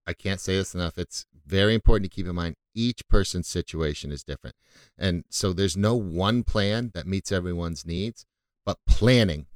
I 0.07 0.13
can't 0.13 0.39
say 0.39 0.55
this 0.55 0.73
enough. 0.73 0.97
It's 0.97 1.25
very 1.45 1.75
important 1.75 2.09
to 2.09 2.15
keep 2.15 2.27
in 2.27 2.35
mind 2.35 2.55
each 2.77 3.07
person's 3.07 3.47
situation 3.47 4.11
is 4.11 4.23
different. 4.23 4.55
And 4.97 5.23
so 5.29 5.51
there's 5.51 5.75
no 5.75 5.95
one 5.95 6.43
plan 6.43 6.91
that 6.93 7.07
meets 7.07 7.31
everyone's 7.31 7.85
needs, 7.85 8.25
but 8.65 8.77
planning 8.87 9.47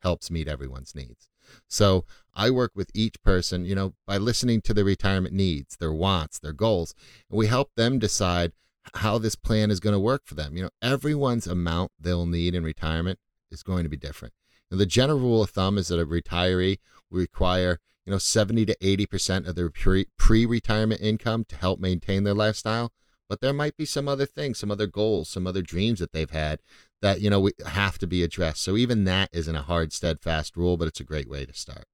helps 0.00 0.30
meet 0.30 0.46
everyone's 0.46 0.94
needs. 0.94 1.28
So 1.68 2.04
I 2.34 2.50
work 2.50 2.72
with 2.74 2.90
each 2.94 3.22
person, 3.22 3.64
you 3.64 3.74
know, 3.74 3.94
by 4.06 4.18
listening 4.18 4.60
to 4.62 4.74
their 4.74 4.84
retirement 4.84 5.34
needs, 5.34 5.76
their 5.76 5.92
wants, 5.92 6.38
their 6.38 6.52
goals, 6.52 6.94
and 7.30 7.38
we 7.38 7.46
help 7.46 7.70
them 7.76 7.98
decide 7.98 8.52
how 8.94 9.18
this 9.18 9.36
plan 9.36 9.70
is 9.70 9.80
going 9.80 9.94
to 9.94 10.00
work 10.00 10.22
for 10.26 10.34
them. 10.34 10.56
You 10.56 10.64
know, 10.64 10.70
everyone's 10.82 11.46
amount 11.46 11.92
they'll 11.98 12.26
need 12.26 12.54
in 12.54 12.62
retirement 12.62 13.18
is 13.50 13.62
going 13.62 13.84
to 13.84 13.88
be 13.88 13.96
different. 13.96 14.34
The 14.70 14.86
general 14.86 15.20
rule 15.20 15.42
of 15.42 15.50
thumb 15.50 15.78
is 15.78 15.88
that 15.88 16.00
a 16.00 16.06
retiree 16.06 16.78
will 17.10 17.20
require, 17.20 17.78
you 18.06 18.12
know, 18.12 18.18
70 18.18 18.64
to 18.66 18.76
80% 18.76 19.48
of 19.48 19.56
their 19.56 19.68
pre 19.70 20.46
retirement 20.46 21.00
income 21.00 21.44
to 21.48 21.56
help 21.56 21.80
maintain 21.80 22.24
their 22.24 22.34
lifestyle. 22.34 22.92
But 23.28 23.40
there 23.40 23.52
might 23.52 23.76
be 23.76 23.84
some 23.84 24.06
other 24.06 24.26
things, 24.26 24.58
some 24.58 24.70
other 24.70 24.86
goals, 24.86 25.28
some 25.28 25.46
other 25.48 25.62
dreams 25.62 25.98
that 25.98 26.12
they've 26.12 26.30
had 26.30 26.60
that, 27.02 27.20
you 27.20 27.28
know, 27.28 27.50
have 27.66 27.98
to 27.98 28.06
be 28.06 28.22
addressed. 28.22 28.62
So 28.62 28.76
even 28.76 29.04
that 29.04 29.30
isn't 29.32 29.56
a 29.56 29.62
hard, 29.62 29.92
steadfast 29.92 30.56
rule, 30.56 30.76
but 30.76 30.86
it's 30.86 31.00
a 31.00 31.04
great 31.04 31.28
way 31.28 31.44
to 31.44 31.52
start. 31.52 31.84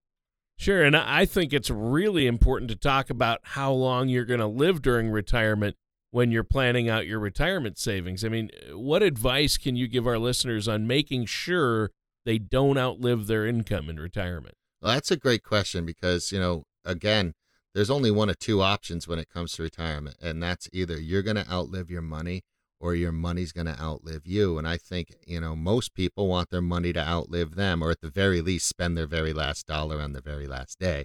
Sure. 0.58 0.84
And 0.84 0.94
I 0.94 1.24
think 1.24 1.54
it's 1.54 1.70
really 1.70 2.26
important 2.26 2.70
to 2.70 2.76
talk 2.76 3.08
about 3.08 3.40
how 3.42 3.72
long 3.72 4.08
you're 4.08 4.26
going 4.26 4.40
to 4.40 4.46
live 4.46 4.82
during 4.82 5.08
retirement 5.08 5.76
when 6.10 6.30
you're 6.30 6.44
planning 6.44 6.90
out 6.90 7.06
your 7.06 7.18
retirement 7.18 7.78
savings. 7.78 8.22
I 8.22 8.28
mean, 8.28 8.50
what 8.72 9.02
advice 9.02 9.56
can 9.56 9.74
you 9.74 9.88
give 9.88 10.06
our 10.06 10.18
listeners 10.18 10.68
on 10.68 10.86
making 10.86 11.24
sure 11.24 11.90
they 12.26 12.36
don't 12.36 12.76
outlive 12.76 13.26
their 13.26 13.46
income 13.46 13.88
in 13.88 13.98
retirement? 13.98 14.54
Well, 14.82 14.94
that's 14.94 15.12
a 15.12 15.16
great 15.16 15.44
question 15.44 15.86
because, 15.86 16.32
you 16.32 16.40
know, 16.40 16.64
again, 16.84 17.34
there's 17.72 17.90
only 17.90 18.10
one 18.10 18.28
of 18.28 18.38
two 18.38 18.60
options 18.60 19.06
when 19.06 19.20
it 19.20 19.28
comes 19.28 19.52
to 19.52 19.62
retirement, 19.62 20.16
and 20.20 20.42
that's 20.42 20.68
either 20.72 21.00
you're 21.00 21.22
going 21.22 21.36
to 21.36 21.48
outlive 21.50 21.88
your 21.88 22.02
money 22.02 22.42
or 22.80 22.96
your 22.96 23.12
money's 23.12 23.52
going 23.52 23.68
to 23.68 23.80
outlive 23.80 24.22
you. 24.26 24.58
And 24.58 24.66
I 24.66 24.76
think, 24.76 25.14
you 25.24 25.40
know, 25.40 25.54
most 25.54 25.94
people 25.94 26.26
want 26.26 26.50
their 26.50 26.60
money 26.60 26.92
to 26.92 27.00
outlive 27.00 27.54
them 27.54 27.80
or 27.80 27.92
at 27.92 28.00
the 28.00 28.10
very 28.10 28.40
least 28.40 28.68
spend 28.68 28.98
their 28.98 29.06
very 29.06 29.32
last 29.32 29.68
dollar 29.68 30.00
on 30.00 30.14
their 30.14 30.20
very 30.20 30.48
last 30.48 30.80
day. 30.80 31.04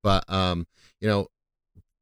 But, 0.00 0.22
um, 0.32 0.68
you 1.00 1.08
know, 1.08 1.26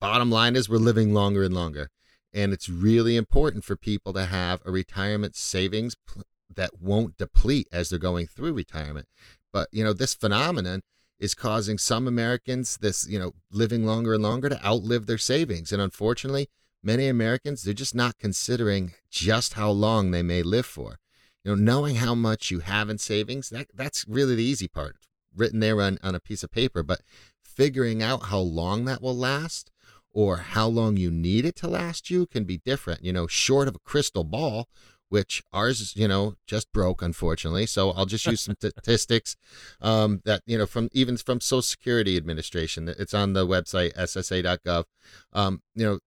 bottom 0.03 0.31
line 0.31 0.55
is 0.55 0.69
we're 0.69 0.77
living 0.77 1.15
longer 1.15 1.43
and 1.43 1.55
longer. 1.55 1.89
And 2.35 2.53
it's 2.53 2.69
really 2.69 3.17
important 3.17 3.65
for 3.65 3.75
people 3.75 4.13
to 4.13 4.27
have 4.27 4.61
a 4.67 4.71
retirement 4.71 5.35
savings 5.35 5.97
pl- 6.07 6.25
that 6.55 6.79
won't 6.79 7.17
deplete 7.17 7.69
as 7.73 7.89
they're 7.89 7.99
going 7.99 8.27
through 8.27 8.53
retirement. 8.53 9.07
But, 9.51 9.69
you 9.73 9.83
know, 9.83 9.95
this 9.95 10.15
phenomenon 10.15 10.83
is 11.19 11.35
causing 11.35 11.79
some 11.79 12.07
Americans 12.07 12.77
this, 12.79 13.09
you 13.09 13.19
know, 13.19 13.33
living 13.51 13.85
longer 13.85 14.15
and 14.15 14.23
longer 14.23 14.49
to 14.49 14.67
outlive 14.67 15.07
their 15.07 15.19
savings. 15.19 15.73
And 15.73 15.81
unfortunately, 15.81 16.49
many 16.83 17.09
Americans, 17.09 17.63
they're 17.63 17.75
just 17.75 17.95
not 17.95 18.19
considering 18.19 18.93
just 19.11 19.55
how 19.55 19.71
long 19.71 20.11
they 20.11 20.23
may 20.23 20.43
live 20.43 20.67
for. 20.67 20.99
You 21.45 21.55
know, 21.55 21.63
knowing 21.63 21.97
how 21.97 22.15
much 22.15 22.51
you 22.51 22.61
have 22.61 22.91
in 22.91 22.99
savings, 22.99 23.51
that 23.51 23.69
that's 23.75 24.05
really 24.09 24.35
the 24.35 24.45
easy 24.45 24.69
part, 24.69 24.97
written 25.35 25.61
there 25.61 25.81
on, 25.81 25.99
on 26.03 26.15
a 26.15 26.21
piece 26.21 26.43
of 26.43 26.51
paper. 26.51 26.83
But 26.83 27.03
figuring 27.43 28.03
out 28.03 28.25
how 28.25 28.41
long 28.41 28.85
that 28.85 29.01
will 29.01 29.17
last 29.17 29.71
or 30.13 30.39
how 30.39 30.67
long 30.67 30.97
you 30.97 31.11
need 31.11 31.45
it 31.45 31.55
to 31.55 31.69
last 31.69 32.11
you 32.11 32.27
can 32.27 32.45
be 32.45 32.59
different. 32.59 33.05
You 33.05 33.13
know, 33.13 33.27
short 33.27 33.69
of 33.69 33.77
a 33.77 33.81
crystal 33.81 34.25
ball, 34.25 34.69
which 35.09 35.43
ours, 35.53 35.95
you 35.97 36.09
know, 36.09 36.35
just 36.47 36.73
broke, 36.73 37.03
unfortunately. 37.03 37.67
So 37.67 37.91
I'll 37.93 38.07
just 38.07 38.27
use 38.27 38.41
some 38.41 38.57
statistics 38.61 39.37
um, 39.81 40.21
that, 40.25 40.43
you 40.47 40.59
know, 40.59 40.67
from 40.67 40.89
even 40.93 41.17
from 41.17 41.41
Social 41.41 41.63
Security 41.63 42.17
Administration. 42.17 42.89
It's 42.89 43.15
on 43.15 43.33
the 43.33 43.47
website, 43.47 43.95
ssa.gov. 43.95 44.85
Um, 45.33 45.63
you 45.75 45.87
know, 45.87 45.99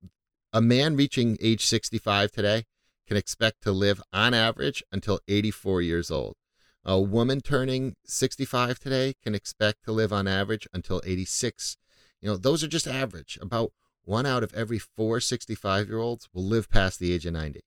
a 0.52 0.62
man 0.62 0.96
reaching 0.96 1.38
age 1.42 1.66
65 1.66 2.32
today 2.32 2.66
can 3.08 3.18
expect 3.18 3.62
to 3.64 3.72
live 3.72 4.02
on 4.14 4.34
average 4.34 4.84
until 4.92 5.20
84 5.28 5.82
years 5.82 6.12
old. 6.12 6.36
A 6.86 7.00
woman 7.00 7.42
turning 7.42 7.96
65 8.06 8.80
today 8.80 9.14
can 9.24 9.36
expect 9.36 9.84
to 9.84 9.92
live 9.92 10.14
on 10.14 10.28
average 10.28 10.68
until 10.74 11.02
86. 11.06 11.78
You 12.22 12.30
know, 12.30 12.38
those 12.38 12.64
are 12.64 12.68
just 12.68 12.88
average. 12.88 13.38
About 13.42 13.72
one 14.06 14.26
out 14.26 14.44
of 14.44 14.54
every 14.54 14.80
four 14.80 15.20
65 15.20 15.88
year 15.88 16.00
olds 16.00 16.28
will 16.34 16.44
live 16.44 16.70
past 16.70 17.00
the 17.00 17.14
age 17.14 17.26
of 17.26 17.34
90, 17.34 17.62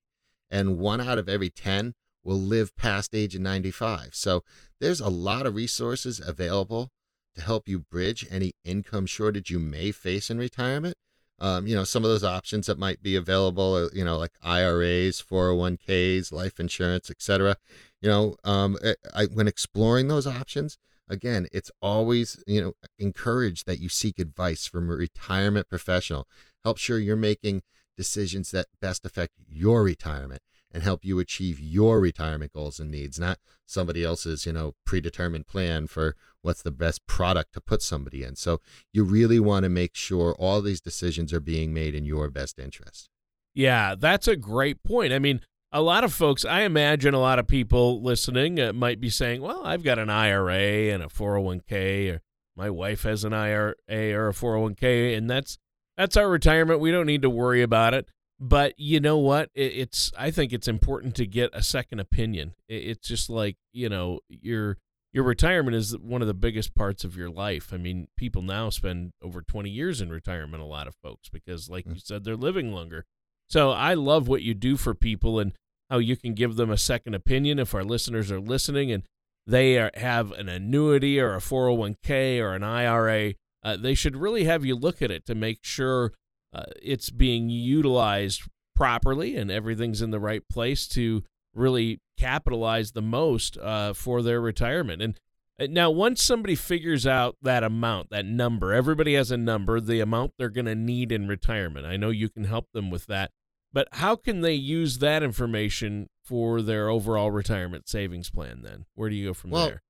and 0.52 0.78
one 0.78 1.00
out 1.00 1.18
of 1.18 1.28
every 1.28 1.50
10 1.50 1.94
will 2.22 2.38
live 2.38 2.76
past 2.76 3.14
age 3.14 3.34
of 3.34 3.40
95. 3.40 4.10
So 4.12 4.44
there's 4.80 5.00
a 5.00 5.08
lot 5.08 5.46
of 5.46 5.54
resources 5.56 6.20
available 6.24 6.90
to 7.34 7.40
help 7.40 7.68
you 7.68 7.80
bridge 7.80 8.26
any 8.30 8.52
income 8.62 9.06
shortage 9.06 9.50
you 9.50 9.58
may 9.58 9.90
face 9.90 10.30
in 10.30 10.38
retirement. 10.38 10.96
Um, 11.38 11.66
you 11.66 11.74
know, 11.74 11.82
some 11.82 12.04
of 12.04 12.10
those 12.10 12.22
options 12.22 12.66
that 12.66 12.78
might 12.78 13.02
be 13.02 13.16
available, 13.16 13.76
are, 13.76 13.90
you 13.92 14.04
know, 14.04 14.16
like 14.16 14.32
IRAs, 14.44 15.20
401ks, 15.20 16.30
life 16.30 16.60
insurance, 16.60 17.10
etc. 17.10 17.56
You 18.00 18.10
know, 18.10 18.36
um, 18.44 18.78
eh, 18.84 18.94
I, 19.12 19.24
when 19.24 19.48
exploring 19.48 20.06
those 20.06 20.26
options, 20.26 20.78
again, 21.08 21.48
it's 21.50 21.70
always, 21.80 22.44
you 22.46 22.60
know, 22.60 22.74
encouraged 22.98 23.66
that 23.66 23.80
you 23.80 23.88
seek 23.88 24.20
advice 24.20 24.66
from 24.66 24.88
a 24.88 24.94
retirement 24.94 25.68
professional. 25.68 26.28
Help 26.62 26.78
sure 26.78 26.98
you're 26.98 27.16
making 27.16 27.62
decisions 27.96 28.50
that 28.50 28.66
best 28.80 29.04
affect 29.04 29.34
your 29.48 29.82
retirement 29.82 30.42
and 30.72 30.82
help 30.82 31.04
you 31.04 31.18
achieve 31.18 31.60
your 31.60 32.00
retirement 32.00 32.52
goals 32.52 32.80
and 32.80 32.90
needs, 32.90 33.18
not 33.18 33.38
somebody 33.66 34.02
else's, 34.02 34.46
you 34.46 34.52
know, 34.52 34.74
predetermined 34.86 35.46
plan 35.46 35.86
for 35.86 36.16
what's 36.40 36.62
the 36.62 36.70
best 36.70 37.06
product 37.06 37.52
to 37.52 37.60
put 37.60 37.82
somebody 37.82 38.24
in. 38.24 38.36
So 38.36 38.60
you 38.92 39.04
really 39.04 39.38
want 39.38 39.64
to 39.64 39.68
make 39.68 39.94
sure 39.94 40.34
all 40.38 40.62
these 40.62 40.80
decisions 40.80 41.32
are 41.32 41.40
being 41.40 41.74
made 41.74 41.94
in 41.94 42.04
your 42.04 42.30
best 42.30 42.58
interest. 42.58 43.10
Yeah, 43.54 43.94
that's 43.98 44.26
a 44.26 44.36
great 44.36 44.82
point. 44.82 45.12
I 45.12 45.18
mean, 45.18 45.42
a 45.72 45.82
lot 45.82 46.04
of 46.04 46.12
folks, 46.12 46.44
I 46.44 46.62
imagine 46.62 47.14
a 47.14 47.20
lot 47.20 47.38
of 47.38 47.46
people 47.46 48.02
listening 48.02 48.60
uh, 48.60 48.72
might 48.72 49.00
be 49.00 49.10
saying, 49.10 49.42
well, 49.42 49.62
I've 49.64 49.82
got 49.82 49.98
an 49.98 50.10
IRA 50.10 50.92
and 50.92 51.02
a 51.02 51.06
401k, 51.06 52.14
or 52.14 52.22
my 52.56 52.70
wife 52.70 53.02
has 53.02 53.24
an 53.24 53.32
IRA 53.32 53.74
or 53.88 54.28
a 54.28 54.32
401k, 54.32 55.16
and 55.16 55.28
that's 55.28 55.58
that's 55.96 56.16
our 56.16 56.28
retirement. 56.28 56.80
We 56.80 56.90
don't 56.90 57.06
need 57.06 57.22
to 57.22 57.30
worry 57.30 57.62
about 57.62 57.94
it. 57.94 58.08
But 58.40 58.74
you 58.76 58.98
know 58.98 59.18
what? 59.18 59.50
it's 59.54 60.10
I 60.18 60.32
think 60.32 60.52
it's 60.52 60.66
important 60.66 61.14
to 61.16 61.26
get 61.26 61.50
a 61.52 61.62
second 61.62 62.00
opinion. 62.00 62.54
it's 62.68 63.06
just 63.06 63.30
like 63.30 63.56
you 63.72 63.88
know 63.88 64.18
your 64.28 64.78
your 65.12 65.24
retirement 65.24 65.76
is 65.76 65.96
one 65.96 66.22
of 66.22 66.28
the 66.28 66.34
biggest 66.34 66.74
parts 66.74 67.04
of 67.04 67.16
your 67.16 67.30
life. 67.30 67.72
I 67.72 67.76
mean, 67.76 68.08
people 68.16 68.42
now 68.42 68.70
spend 68.70 69.12
over 69.22 69.42
20 69.42 69.68
years 69.68 70.00
in 70.00 70.10
retirement. 70.10 70.62
A 70.62 70.66
lot 70.66 70.88
of 70.88 70.94
folks 70.96 71.28
because, 71.28 71.68
like 71.68 71.84
mm. 71.84 71.94
you 71.94 72.00
said, 72.00 72.24
they're 72.24 72.34
living 72.34 72.72
longer. 72.72 73.04
So 73.48 73.70
I 73.70 73.94
love 73.94 74.26
what 74.26 74.42
you 74.42 74.54
do 74.54 74.76
for 74.76 74.94
people 74.94 75.38
and 75.38 75.52
how 75.90 75.98
you 75.98 76.16
can 76.16 76.32
give 76.32 76.56
them 76.56 76.70
a 76.70 76.78
second 76.78 77.14
opinion 77.14 77.58
if 77.58 77.74
our 77.74 77.84
listeners 77.84 78.32
are 78.32 78.40
listening 78.40 78.90
and 78.90 79.02
they 79.46 79.78
are, 79.78 79.90
have 79.94 80.32
an 80.32 80.48
annuity 80.48 81.20
or 81.20 81.34
a 81.34 81.38
401k 81.38 82.40
or 82.40 82.54
an 82.54 82.62
IRA. 82.62 83.34
Uh, 83.62 83.76
they 83.76 83.94
should 83.94 84.16
really 84.16 84.44
have 84.44 84.64
you 84.64 84.74
look 84.74 85.00
at 85.02 85.10
it 85.10 85.24
to 85.26 85.34
make 85.34 85.60
sure 85.62 86.12
uh, 86.52 86.64
it's 86.82 87.10
being 87.10 87.48
utilized 87.48 88.42
properly 88.74 89.36
and 89.36 89.50
everything's 89.50 90.02
in 90.02 90.10
the 90.10 90.20
right 90.20 90.42
place 90.48 90.88
to 90.88 91.22
really 91.54 92.00
capitalize 92.18 92.92
the 92.92 93.02
most 93.02 93.56
uh, 93.58 93.92
for 93.92 94.22
their 94.22 94.40
retirement. 94.40 95.02
And 95.02 95.18
uh, 95.60 95.66
now, 95.70 95.90
once 95.90 96.22
somebody 96.22 96.54
figures 96.54 97.06
out 97.06 97.36
that 97.42 97.62
amount, 97.62 98.10
that 98.10 98.26
number, 98.26 98.72
everybody 98.72 99.14
has 99.14 99.30
a 99.30 99.36
number, 99.36 99.80
the 99.80 100.00
amount 100.00 100.32
they're 100.38 100.48
going 100.48 100.66
to 100.66 100.74
need 100.74 101.12
in 101.12 101.28
retirement. 101.28 101.86
I 101.86 101.96
know 101.96 102.10
you 102.10 102.28
can 102.28 102.44
help 102.44 102.72
them 102.72 102.90
with 102.90 103.06
that. 103.06 103.30
But 103.72 103.88
how 103.92 104.16
can 104.16 104.42
they 104.42 104.52
use 104.54 104.98
that 104.98 105.22
information 105.22 106.08
for 106.22 106.60
their 106.60 106.90
overall 106.90 107.30
retirement 107.30 107.88
savings 107.88 108.28
plan 108.28 108.60
then? 108.62 108.84
Where 108.94 109.08
do 109.08 109.16
you 109.16 109.28
go 109.28 109.34
from 109.34 109.50
well, 109.50 109.66
there? 109.66 109.82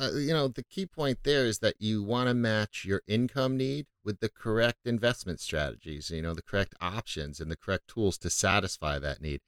Uh, 0.00 0.10
you 0.14 0.32
know, 0.32 0.48
the 0.48 0.62
key 0.62 0.86
point 0.86 1.18
there 1.22 1.44
is 1.44 1.58
that 1.58 1.74
you 1.78 2.02
want 2.02 2.28
to 2.28 2.34
match 2.34 2.84
your 2.84 3.02
income 3.06 3.56
need 3.56 3.86
with 4.04 4.20
the 4.20 4.28
correct 4.28 4.86
investment 4.86 5.38
strategies, 5.38 6.10
you 6.10 6.22
know, 6.22 6.34
the 6.34 6.42
correct 6.42 6.74
options 6.80 7.40
and 7.40 7.50
the 7.50 7.56
correct 7.56 7.88
tools 7.88 8.16
to 8.18 8.30
satisfy 8.30 8.98
that 8.98 9.20
need. 9.20 9.40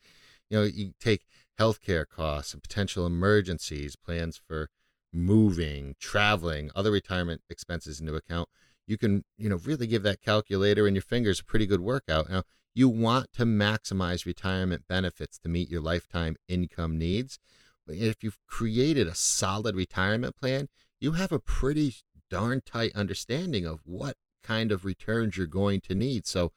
You 0.50 0.58
know, 0.58 0.64
you 0.64 0.92
take 1.00 1.24
healthcare 1.58 2.06
costs 2.06 2.52
and 2.52 2.62
potential 2.62 3.06
emergencies, 3.06 3.96
plans 3.96 4.36
for 4.36 4.68
moving, 5.12 5.94
traveling, 5.98 6.70
other 6.74 6.90
retirement 6.90 7.40
expenses 7.48 8.00
into 8.00 8.14
account. 8.14 8.48
You 8.86 8.98
can, 8.98 9.24
you 9.38 9.48
know, 9.48 9.56
really 9.56 9.86
give 9.86 10.02
that 10.02 10.20
calculator 10.20 10.86
and 10.86 10.94
your 10.94 11.02
fingers 11.02 11.40
a 11.40 11.44
pretty 11.44 11.66
good 11.66 11.80
workout. 11.80 12.28
Now, 12.28 12.42
you 12.74 12.88
want 12.88 13.32
to 13.34 13.44
maximize 13.44 14.26
retirement 14.26 14.82
benefits 14.88 15.38
to 15.38 15.48
meet 15.48 15.70
your 15.70 15.80
lifetime 15.80 16.36
income 16.48 16.98
needs 16.98 17.38
if 17.86 18.22
you've 18.22 18.38
created 18.46 19.06
a 19.06 19.14
solid 19.14 19.76
retirement 19.76 20.36
plan, 20.36 20.68
you 21.00 21.12
have 21.12 21.32
a 21.32 21.38
pretty 21.38 21.96
darn 22.30 22.62
tight 22.64 22.92
understanding 22.94 23.66
of 23.66 23.80
what 23.84 24.16
kind 24.42 24.72
of 24.72 24.84
returns 24.84 25.36
you're 25.36 25.46
going 25.46 25.80
to 25.82 25.94
need. 25.94 26.26
So 26.26 26.52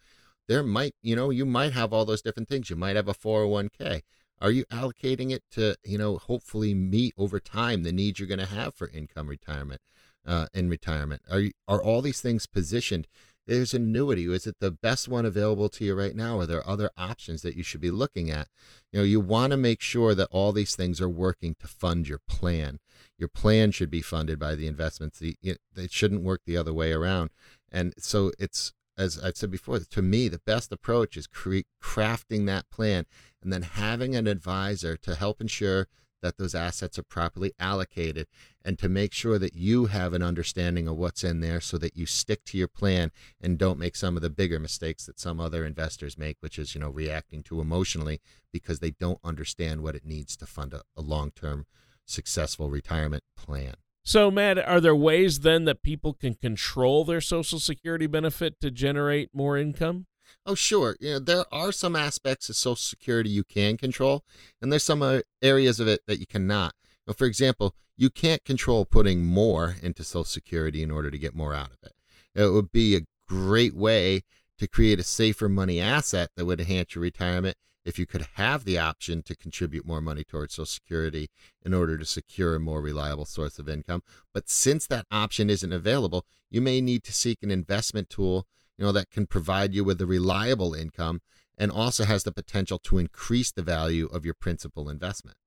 there 0.47 0.63
might, 0.63 0.95
you 1.01 1.15
know, 1.15 1.29
you 1.29 1.45
might 1.45 1.73
have 1.73 1.93
all 1.93 2.05
those 2.05 2.21
different 2.21 2.49
things. 2.49 2.69
You 2.69 2.75
might 2.75 2.95
have 2.95 3.07
a 3.07 3.13
401k. 3.13 4.01
Are 4.39 4.51
you 4.51 4.65
allocating 4.65 5.31
it 5.31 5.43
to, 5.51 5.75
you 5.83 5.97
know, 5.97 6.17
hopefully 6.17 6.73
meet 6.73 7.13
over 7.17 7.39
time 7.39 7.83
the 7.83 7.91
needs 7.91 8.19
you're 8.19 8.27
going 8.27 8.39
to 8.39 8.45
have 8.45 8.75
for 8.75 8.89
income 8.89 9.27
retirement 9.27 9.81
uh, 10.25 10.47
in 10.53 10.69
retirement? 10.69 11.23
Are 11.29 11.39
you, 11.39 11.51
are 11.67 11.81
all 11.81 12.01
these 12.01 12.21
things 12.21 12.45
positioned 12.45 13.07
there's 13.47 13.73
annuity. 13.73 14.25
Is 14.25 14.45
it 14.45 14.57
the 14.59 14.71
best 14.71 15.07
one 15.07 15.25
available 15.25 15.69
to 15.69 15.85
you 15.85 15.95
right 15.95 16.15
now? 16.15 16.39
Are 16.39 16.45
there 16.45 16.67
other 16.69 16.91
options 16.97 17.41
that 17.41 17.55
you 17.55 17.63
should 17.63 17.81
be 17.81 17.91
looking 17.91 18.29
at? 18.29 18.47
You 18.91 18.99
know, 18.99 19.05
you 19.05 19.19
want 19.19 19.51
to 19.51 19.57
make 19.57 19.81
sure 19.81 20.13
that 20.13 20.27
all 20.31 20.51
these 20.51 20.75
things 20.75 21.01
are 21.01 21.09
working 21.09 21.55
to 21.59 21.67
fund 21.67 22.07
your 22.07 22.19
plan. 22.27 22.79
Your 23.17 23.29
plan 23.29 23.71
should 23.71 23.89
be 23.89 24.01
funded 24.01 24.37
by 24.37 24.55
the 24.55 24.67
investments. 24.67 25.21
It 25.21 25.59
shouldn't 25.91 26.23
work 26.23 26.41
the 26.45 26.57
other 26.57 26.73
way 26.73 26.91
around. 26.91 27.29
And 27.71 27.93
so 27.97 28.31
it's, 28.37 28.73
as 28.97 29.17
I've 29.23 29.37
said 29.37 29.51
before, 29.51 29.79
to 29.79 30.01
me, 30.01 30.27
the 30.27 30.41
best 30.45 30.71
approach 30.71 31.15
is 31.17 31.27
cre- 31.27 31.59
crafting 31.81 32.45
that 32.45 32.69
plan 32.69 33.05
and 33.41 33.51
then 33.51 33.61
having 33.61 34.15
an 34.15 34.27
advisor 34.27 34.97
to 34.97 35.15
help 35.15 35.39
ensure 35.41 35.87
that 36.21 36.37
those 36.37 36.55
assets 36.55 36.97
are 36.97 37.03
properly 37.03 37.51
allocated 37.59 38.27
and 38.63 38.77
to 38.79 38.89
make 38.89 39.13
sure 39.13 39.39
that 39.39 39.55
you 39.55 39.85
have 39.85 40.13
an 40.13 40.21
understanding 40.21 40.87
of 40.87 40.97
what's 40.97 41.23
in 41.23 41.39
there 41.39 41.61
so 41.61 41.77
that 41.77 41.95
you 41.95 42.05
stick 42.05 42.43
to 42.45 42.57
your 42.57 42.67
plan 42.67 43.11
and 43.41 43.57
don't 43.57 43.79
make 43.79 43.95
some 43.95 44.15
of 44.15 44.21
the 44.21 44.29
bigger 44.29 44.59
mistakes 44.59 45.05
that 45.05 45.19
some 45.19 45.39
other 45.39 45.65
investors 45.65 46.17
make 46.17 46.37
which 46.39 46.59
is 46.59 46.75
you 46.75 46.81
know 46.81 46.89
reacting 46.89 47.43
too 47.43 47.61
emotionally 47.61 48.19
because 48.51 48.79
they 48.79 48.91
don't 48.91 49.19
understand 49.23 49.81
what 49.81 49.95
it 49.95 50.05
needs 50.05 50.35
to 50.35 50.45
fund 50.45 50.73
a, 50.73 50.81
a 50.95 51.01
long-term 51.01 51.65
successful 52.05 52.69
retirement 52.69 53.23
plan. 53.35 53.75
So 54.03 54.31
matt 54.31 54.57
are 54.57 54.81
there 54.81 54.95
ways 54.95 55.41
then 55.41 55.65
that 55.65 55.83
people 55.83 56.13
can 56.13 56.33
control 56.33 57.03
their 57.03 57.21
social 57.21 57.59
security 57.59 58.07
benefit 58.07 58.59
to 58.61 58.71
generate 58.71 59.29
more 59.33 59.57
income 59.57 60.07
Oh, 60.45 60.55
sure. 60.55 60.95
You 60.99 61.13
know, 61.13 61.19
there 61.19 61.45
are 61.51 61.71
some 61.71 61.95
aspects 61.95 62.49
of 62.49 62.55
Social 62.55 62.75
Security 62.75 63.29
you 63.29 63.43
can 63.43 63.77
control, 63.77 64.23
and 64.61 64.71
there's 64.71 64.83
some 64.83 65.01
uh, 65.01 65.21
areas 65.41 65.79
of 65.79 65.87
it 65.87 66.01
that 66.07 66.19
you 66.19 66.25
cannot. 66.25 66.73
You 66.83 67.11
know, 67.11 67.13
for 67.13 67.25
example, 67.25 67.75
you 67.97 68.09
can't 68.09 68.45
control 68.45 68.85
putting 68.85 69.25
more 69.25 69.75
into 69.81 70.03
Social 70.03 70.23
Security 70.23 70.83
in 70.83 70.91
order 70.91 71.09
to 71.11 71.17
get 71.17 71.35
more 71.35 71.53
out 71.53 71.71
of 71.71 71.77
it. 71.83 71.93
It 72.35 72.49
would 72.49 72.71
be 72.71 72.95
a 72.95 73.01
great 73.27 73.75
way 73.75 74.21
to 74.59 74.67
create 74.67 74.99
a 74.99 75.03
safer 75.03 75.49
money 75.49 75.79
asset 75.79 76.29
that 76.35 76.45
would 76.45 76.59
enhance 76.59 76.95
your 76.95 77.01
retirement 77.01 77.57
if 77.87 77.97
you 77.97 78.05
could 78.05 78.27
have 78.33 78.65
the 78.65 78.77
option 78.77 79.23
to 79.23 79.35
contribute 79.35 79.85
more 79.85 80.01
money 80.01 80.23
towards 80.23 80.53
Social 80.53 80.65
Security 80.65 81.29
in 81.65 81.73
order 81.73 81.97
to 81.97 82.05
secure 82.05 82.55
a 82.55 82.59
more 82.59 82.81
reliable 82.81 83.25
source 83.25 83.59
of 83.59 83.69
income. 83.69 84.03
But 84.33 84.49
since 84.49 84.85
that 84.87 85.05
option 85.09 85.49
isn't 85.49 85.71
available, 85.71 86.25
you 86.49 86.59
may 86.59 86.81
need 86.81 87.03
to 87.05 87.13
seek 87.13 87.41
an 87.41 87.51
investment 87.51 88.09
tool 88.09 88.45
you 88.77 88.85
know, 88.85 88.91
that 88.91 89.09
can 89.09 89.25
provide 89.27 89.73
you 89.73 89.83
with 89.83 90.01
a 90.01 90.05
reliable 90.05 90.73
income 90.73 91.21
and 91.57 91.71
also 91.71 92.05
has 92.05 92.23
the 92.23 92.31
potential 92.31 92.77
to 92.79 92.97
increase 92.97 93.51
the 93.51 93.63
value 93.63 94.07
of 94.07 94.23
your 94.23 94.35
principal 94.35 94.89
investment. 94.89 95.37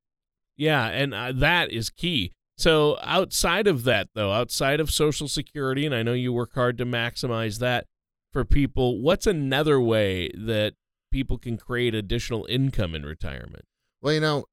Yeah, 0.56 0.88
and 0.88 1.14
uh, 1.14 1.32
that 1.32 1.70
is 1.70 1.90
key. 1.90 2.32
So, 2.58 2.98
outside 3.02 3.66
of 3.66 3.84
that, 3.84 4.08
though, 4.14 4.32
outside 4.32 4.80
of 4.80 4.90
Social 4.90 5.28
Security, 5.28 5.86
and 5.86 5.94
I 5.94 6.02
know 6.02 6.12
you 6.12 6.32
work 6.32 6.54
hard 6.54 6.76
to 6.78 6.84
maximize 6.84 7.58
that 7.60 7.86
for 8.30 8.44
people, 8.44 9.00
what's 9.00 9.26
another 9.26 9.80
way 9.80 10.30
that 10.34 10.74
people 11.10 11.38
can 11.38 11.56
create 11.56 11.94
additional 11.94 12.46
income 12.50 12.94
in 12.94 13.04
retirement? 13.04 13.64
Well, 14.02 14.12
you 14.12 14.20
know, 14.20 14.44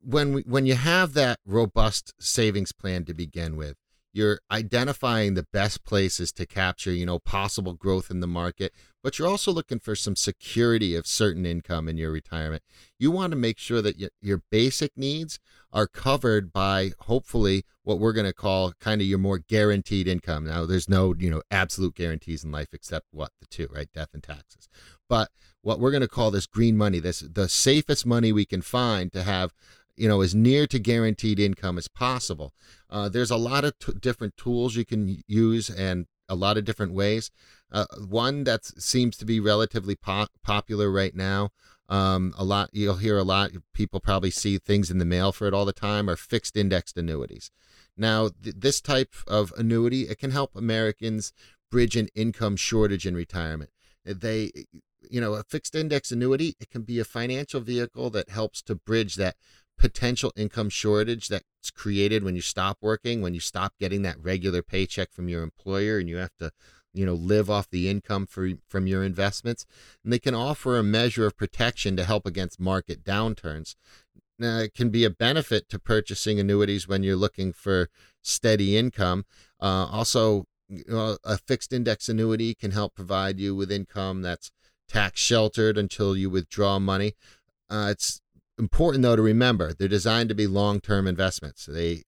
when 0.00 0.34
we, 0.34 0.42
when 0.42 0.66
you 0.66 0.74
have 0.74 1.14
that 1.14 1.38
robust 1.46 2.12
savings 2.20 2.72
plan 2.72 3.04
to 3.06 3.14
begin 3.14 3.56
with, 3.56 3.76
you're 4.14 4.40
identifying 4.50 5.34
the 5.34 5.46
best 5.52 5.84
places 5.84 6.32
to 6.32 6.46
capture 6.46 6.92
you 6.92 7.04
know 7.04 7.18
possible 7.18 7.74
growth 7.74 8.10
in 8.10 8.20
the 8.20 8.26
market 8.26 8.72
but 9.04 9.18
you're 9.18 9.28
also 9.28 9.52
looking 9.52 9.80
for 9.80 9.94
some 9.94 10.16
security 10.16 10.96
of 10.96 11.06
certain 11.06 11.44
income 11.44 11.90
in 11.90 11.98
your 11.98 12.10
retirement. 12.10 12.62
You 12.98 13.10
want 13.10 13.32
to 13.32 13.36
make 13.36 13.58
sure 13.58 13.82
that 13.82 13.96
your 14.22 14.42
basic 14.50 14.92
needs 14.96 15.38
are 15.74 15.86
covered 15.86 16.54
by 16.54 16.92
hopefully 17.00 17.66
what 17.82 17.98
we're 17.98 18.14
going 18.14 18.24
to 18.24 18.32
call 18.32 18.72
kind 18.80 19.02
of 19.02 19.06
your 19.06 19.18
more 19.18 19.38
guaranteed 19.38 20.08
income. 20.08 20.46
Now 20.46 20.64
there's 20.64 20.88
no 20.88 21.14
you 21.18 21.30
know 21.30 21.42
absolute 21.50 21.94
guarantees 21.94 22.44
in 22.44 22.50
life 22.50 22.68
except 22.72 23.08
what? 23.10 23.30
The 23.40 23.46
two 23.46 23.68
right? 23.70 23.88
Death 23.92 24.08
and 24.14 24.22
taxes. 24.22 24.70
But 25.06 25.28
what 25.60 25.80
we're 25.80 25.90
going 25.90 26.00
to 26.00 26.08
call 26.08 26.30
this 26.30 26.46
green 26.46 26.78
money, 26.78 26.98
this 26.98 27.20
the 27.20 27.50
safest 27.50 28.06
money 28.06 28.32
we 28.32 28.46
can 28.46 28.62
find 28.62 29.12
to 29.12 29.22
have 29.22 29.52
you 29.96 30.08
know 30.08 30.20
as 30.20 30.34
near 30.34 30.66
to 30.66 30.78
guaranteed 30.78 31.38
income 31.38 31.78
as 31.78 31.88
possible. 31.88 32.52
Uh, 32.90 33.08
there's 33.08 33.30
a 33.30 33.36
lot 33.36 33.64
of 33.64 33.78
t- 33.78 33.92
different 34.00 34.36
tools 34.36 34.76
you 34.76 34.84
can 34.84 35.22
use 35.26 35.70
and 35.70 36.06
a 36.28 36.34
lot 36.34 36.56
of 36.56 36.64
different 36.64 36.92
ways. 36.92 37.30
Uh, 37.70 37.86
one 38.08 38.44
that 38.44 38.64
seems 38.64 39.16
to 39.16 39.24
be 39.24 39.40
relatively 39.40 39.96
po- 39.96 40.26
popular 40.42 40.90
right 40.90 41.14
now 41.14 41.50
um, 41.88 42.32
a 42.38 42.44
lot 42.44 42.70
you'll 42.72 42.96
hear 42.96 43.18
a 43.18 43.22
lot 43.22 43.50
people 43.72 44.00
probably 44.00 44.30
see 44.30 44.58
things 44.58 44.90
in 44.90 44.98
the 44.98 45.04
mail 45.04 45.32
for 45.32 45.46
it 45.46 45.54
all 45.54 45.64
the 45.64 45.72
time 45.72 46.08
are 46.08 46.16
fixed 46.16 46.56
indexed 46.56 46.96
annuities. 46.96 47.50
Now 47.96 48.30
th- 48.42 48.56
this 48.58 48.80
type 48.80 49.14
of 49.26 49.52
annuity 49.56 50.02
it 50.02 50.18
can 50.18 50.30
help 50.30 50.56
americans 50.56 51.32
bridge 51.70 51.96
an 51.96 52.08
income 52.14 52.56
shortage 52.56 53.06
in 53.06 53.14
retirement. 53.14 53.70
They 54.04 54.50
you 55.10 55.20
know 55.20 55.34
a 55.34 55.42
fixed 55.44 55.74
index 55.74 56.10
annuity 56.10 56.56
it 56.58 56.70
can 56.70 56.82
be 56.82 56.98
a 56.98 57.04
financial 57.04 57.60
vehicle 57.60 58.08
that 58.10 58.30
helps 58.30 58.62
to 58.62 58.74
bridge 58.74 59.16
that 59.16 59.36
potential 59.78 60.32
income 60.36 60.68
shortage 60.68 61.28
that's 61.28 61.70
created 61.74 62.22
when 62.24 62.34
you 62.34 62.40
stop 62.40 62.78
working, 62.80 63.20
when 63.20 63.34
you 63.34 63.40
stop 63.40 63.74
getting 63.78 64.02
that 64.02 64.22
regular 64.22 64.62
paycheck 64.62 65.12
from 65.12 65.28
your 65.28 65.42
employer 65.42 65.98
and 65.98 66.08
you 66.08 66.16
have 66.16 66.36
to, 66.38 66.50
you 66.92 67.04
know, 67.04 67.14
live 67.14 67.50
off 67.50 67.70
the 67.70 67.88
income 67.88 68.26
for, 68.26 68.50
from 68.68 68.86
your 68.86 69.02
investments. 69.02 69.66
And 70.02 70.12
they 70.12 70.18
can 70.18 70.34
offer 70.34 70.78
a 70.78 70.82
measure 70.82 71.26
of 71.26 71.36
protection 71.36 71.96
to 71.96 72.04
help 72.04 72.26
against 72.26 72.60
market 72.60 73.04
downturns. 73.04 73.74
Now, 74.38 74.58
it 74.58 74.74
can 74.74 74.90
be 74.90 75.04
a 75.04 75.10
benefit 75.10 75.68
to 75.68 75.78
purchasing 75.78 76.40
annuities 76.40 76.88
when 76.88 77.02
you're 77.02 77.16
looking 77.16 77.52
for 77.52 77.88
steady 78.22 78.76
income. 78.76 79.24
Uh, 79.60 79.86
also, 79.90 80.44
you 80.68 80.84
know, 80.88 81.18
a 81.24 81.38
fixed 81.38 81.72
index 81.72 82.08
annuity 82.08 82.54
can 82.54 82.72
help 82.72 82.94
provide 82.94 83.38
you 83.38 83.54
with 83.54 83.70
income 83.70 84.22
that's 84.22 84.50
tax 84.88 85.20
sheltered 85.20 85.78
until 85.78 86.16
you 86.16 86.30
withdraw 86.30 86.78
money. 86.78 87.14
Uh, 87.70 87.88
it's 87.90 88.20
important 88.58 89.02
though 89.02 89.16
to 89.16 89.22
remember 89.22 89.72
they're 89.72 89.88
designed 89.88 90.28
to 90.28 90.34
be 90.34 90.46
long-term 90.46 91.06
investments. 91.06 91.66
They 91.66 92.02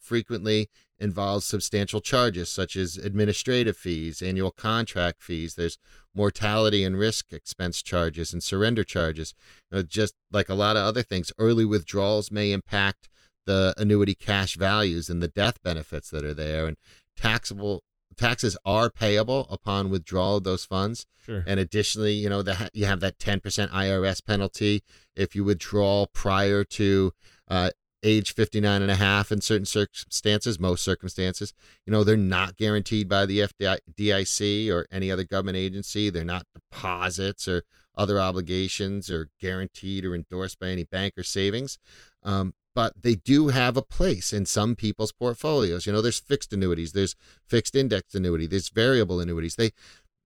frequently 0.00 0.68
involve 0.98 1.42
substantial 1.44 2.00
charges 2.00 2.48
such 2.48 2.76
as 2.76 2.96
administrative 2.96 3.76
fees, 3.76 4.20
annual 4.20 4.50
contract 4.50 5.22
fees. 5.22 5.54
There's 5.54 5.78
mortality 6.14 6.84
and 6.84 6.98
risk 6.98 7.32
expense 7.32 7.82
charges 7.82 8.32
and 8.32 8.42
surrender 8.42 8.84
charges. 8.84 9.34
You 9.70 9.78
know, 9.78 9.82
just 9.82 10.14
like 10.30 10.48
a 10.48 10.54
lot 10.54 10.76
of 10.76 10.84
other 10.84 11.02
things, 11.02 11.32
early 11.38 11.64
withdrawals 11.64 12.30
may 12.30 12.52
impact 12.52 13.08
the 13.46 13.74
annuity 13.78 14.14
cash 14.14 14.56
values 14.56 15.08
and 15.08 15.22
the 15.22 15.28
death 15.28 15.62
benefits 15.62 16.10
that 16.10 16.24
are 16.24 16.34
there 16.34 16.66
and 16.66 16.76
taxable 17.16 17.82
taxes 18.16 18.56
are 18.64 18.90
payable 18.90 19.46
upon 19.50 19.90
withdrawal 19.90 20.36
of 20.36 20.44
those 20.44 20.64
funds. 20.64 21.06
Sure. 21.24 21.44
And 21.46 21.60
additionally, 21.60 22.14
you 22.14 22.28
know, 22.28 22.42
the, 22.42 22.70
you 22.72 22.86
have 22.86 23.00
that 23.00 23.18
10% 23.18 23.40
IRS 23.40 24.24
penalty 24.24 24.82
if 25.14 25.34
you 25.34 25.44
withdraw 25.44 26.06
prior 26.06 26.64
to 26.64 27.12
uh, 27.48 27.70
age 28.02 28.34
59 28.34 28.82
and 28.82 28.90
a 28.90 28.96
half 28.96 29.30
in 29.30 29.40
certain 29.40 29.66
circumstances, 29.66 30.58
most 30.58 30.82
circumstances. 30.82 31.52
You 31.86 31.92
know, 31.92 32.04
they're 32.04 32.16
not 32.16 32.56
guaranteed 32.56 33.08
by 33.08 33.26
the 33.26 33.40
FDIC 33.40 34.70
or 34.70 34.86
any 34.90 35.10
other 35.10 35.24
government 35.24 35.56
agency. 35.56 36.10
They're 36.10 36.24
not 36.24 36.46
deposits 36.54 37.46
or 37.46 37.62
other 38.00 38.18
obligations 38.18 39.10
or 39.10 39.28
guaranteed 39.38 40.06
or 40.06 40.14
endorsed 40.14 40.58
by 40.58 40.68
any 40.68 40.84
bank 40.84 41.12
or 41.18 41.22
savings. 41.22 41.78
Um, 42.22 42.54
but 42.74 42.94
they 43.02 43.14
do 43.14 43.48
have 43.48 43.76
a 43.76 43.82
place 43.82 44.32
in 44.32 44.46
some 44.46 44.74
people's 44.74 45.12
portfolios. 45.12 45.84
You 45.84 45.92
know, 45.92 46.00
there's 46.00 46.18
fixed 46.18 46.50
annuities, 46.54 46.92
there's 46.92 47.14
fixed 47.46 47.76
index 47.76 48.14
annuity, 48.14 48.46
there's 48.46 48.70
variable 48.70 49.20
annuities. 49.20 49.56
They 49.56 49.72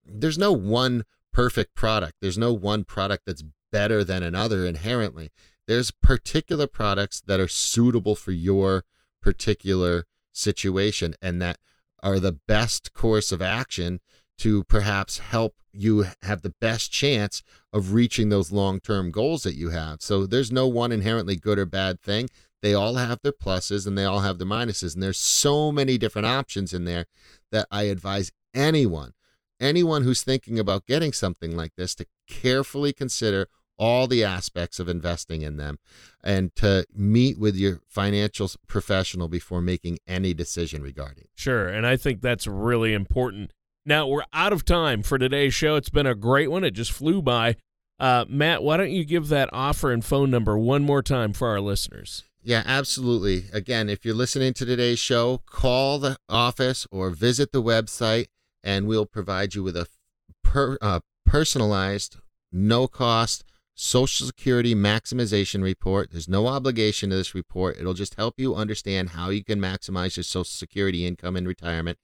there's 0.06 0.38
no 0.38 0.52
one 0.52 1.04
perfect 1.32 1.74
product. 1.74 2.14
There's 2.20 2.38
no 2.38 2.52
one 2.52 2.84
product 2.84 3.24
that's 3.26 3.42
better 3.72 4.04
than 4.04 4.22
another 4.22 4.64
inherently. 4.64 5.30
There's 5.66 5.90
particular 5.90 6.68
products 6.68 7.22
that 7.26 7.40
are 7.40 7.48
suitable 7.48 8.14
for 8.14 8.30
your 8.30 8.84
particular 9.20 10.04
situation 10.32 11.14
and 11.20 11.42
that 11.42 11.58
are 12.04 12.20
the 12.20 12.38
best 12.46 12.92
course 12.92 13.32
of 13.32 13.42
action 13.42 13.98
to 14.38 14.64
perhaps 14.64 15.18
help 15.18 15.55
you 15.73 16.07
have 16.23 16.42
the 16.42 16.55
best 16.61 16.92
chance 16.92 17.42
of 17.73 17.92
reaching 17.92 18.29
those 18.29 18.53
long 18.53 18.81
term 18.81 19.11
goals 19.11 19.42
that 19.42 19.55
you 19.55 19.70
have. 19.70 20.03
So 20.03 20.27
there's 20.27 20.53
no 20.53 20.66
one 20.66 20.92
inherently 20.92 21.37
good 21.37 21.59
or 21.59 21.66
bad 21.66 22.01
thing. 22.01 22.29
They 22.62 22.75
all 22.75 22.94
have 22.94 23.20
their 23.23 23.33
pluses 23.33 23.87
and 23.87 23.99
they 23.99 24.05
all 24.05 24.20
have 24.20 24.38
their 24.38 24.47
minuses. 24.47 24.94
And 24.94 25.03
there's 25.03 25.18
so 25.18 25.70
many 25.70 25.99
different 25.99 26.27
options 26.27 26.73
in 26.73 26.85
there 26.85 27.07
that 27.53 27.66
I 27.70 27.85
advise 27.85 28.33
anyone, 28.55 29.12
anyone 29.61 30.03
who's 30.03 30.23
thinking 30.23 30.59
about 30.59 30.87
getting 30.87 31.12
something 31.12 31.57
like 31.57 31.73
this 31.77 31.94
to 31.97 32.07
carefully 32.27 32.92
consider 32.92 33.49
all 33.77 34.07
the 34.07 34.23
aspects 34.23 34.79
of 34.79 34.88
investing 34.88 35.42
in 35.42 35.57
them 35.57 35.79
and 36.23 36.55
to 36.55 36.87
meet 36.94 37.38
with 37.38 37.57
your 37.57 37.81
financial 37.88 38.49
professional 38.66 39.29
before 39.29 39.61
making 39.61 39.99
any 40.07 40.33
decision 40.33 40.81
regarding. 40.81 41.25
Sure, 41.35 41.68
and 41.68 41.87
I 41.87 41.97
think 41.97 42.20
that's 42.20 42.47
really 42.47 42.94
important 42.94 43.53
now, 43.87 44.07
we're 44.07 44.25
out 44.33 44.53
of 44.53 44.64
time 44.64 45.03
for 45.03 45.18
today's 45.18 45.55
show. 45.55 45.77
It's 45.77 45.90
been 45.90 46.07
a 46.07 46.14
great 46.14 46.51
one. 46.51 46.64
It 46.64 46.73
just 46.73 46.92
flew 46.92 47.20
by. 47.20 47.57
Uh, 47.99 48.25
Matt, 48.29 48.62
why 48.62 48.77
don't 48.77 48.90
you 48.90 49.05
give 49.05 49.29
that 49.29 49.51
offer 49.53 49.92
and 49.92 50.05
phone 50.05 50.31
number 50.31 50.59
one 50.59 50.83
more 50.83 51.03
time 51.03 51.33
for 51.33 51.49
our 51.49 51.61
listeners? 51.61 52.25
Yeah, 52.42 52.62
absolutely. 52.66 53.44
Again, 53.53 53.88
if 53.88 54.05
you're 54.05 54.14
listening 54.14 54.53
to 54.55 54.66
today's 54.66 54.99
show, 54.99 55.42
call 55.47 55.99
the 55.99 56.18
office 56.29 56.87
or 56.90 57.11
visit 57.11 57.53
the 57.53 57.62
website, 57.62 58.27
and 58.62 58.87
we'll 58.87 59.07
provide 59.07 59.55
you 59.55 59.62
with 59.62 59.77
a 59.77 59.87
per, 60.42 60.77
uh, 60.83 61.01
personalized, 61.25 62.16
no 62.53 62.87
cost 62.87 63.44
Social 63.75 64.27
Security 64.27 64.75
maximization 64.75 65.62
report. 65.62 66.11
There's 66.11 66.29
no 66.29 66.47
obligation 66.47 67.11
to 67.11 67.16
this 67.16 67.35
report. 67.35 67.77
It'll 67.79 67.94
just 67.94 68.14
help 68.14 68.38
you 68.38 68.55
understand 68.55 69.11
how 69.11 69.31
you 69.31 69.42
can 69.42 69.59
maximize 69.59 70.16
your 70.16 70.25
Social 70.25 70.44
Security 70.44 71.07
income 71.07 71.37
in 71.37 71.47
retirement. 71.47 71.99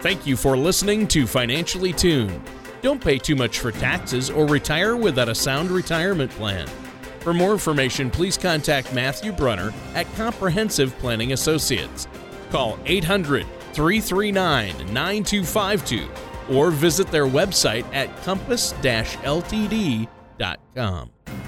Thank 0.01 0.27
you 0.27 0.37
for 0.37 0.57
listening 0.57 1.09
to 1.09 1.27
Financially 1.27 1.93
Tuned. 1.93 2.41
Don't 2.83 3.03
pay 3.03 3.19
too 3.19 3.35
much 3.35 3.59
for 3.59 3.73
taxes 3.73 4.31
or 4.31 4.47
retire 4.47 4.97
without 4.97 5.29
a 5.29 5.35
sound 5.35 5.71
retirement 5.71 6.31
plan. 6.33 6.69
For 7.27 7.35
more 7.35 7.51
information, 7.51 8.09
please 8.09 8.39
contact 8.39 8.95
Matthew 8.95 9.33
Brunner 9.33 9.75
at 9.97 10.07
Comprehensive 10.15 10.97
Planning 11.01 11.33
Associates. 11.33 12.07
Call 12.51 12.79
800 12.87 13.45
339 13.73 14.95
9252 14.95 16.09
or 16.55 16.71
visit 16.71 17.09
their 17.09 17.27
website 17.27 17.85
at 17.93 18.17
compass 18.23 18.75
ltd.com. 19.25 20.07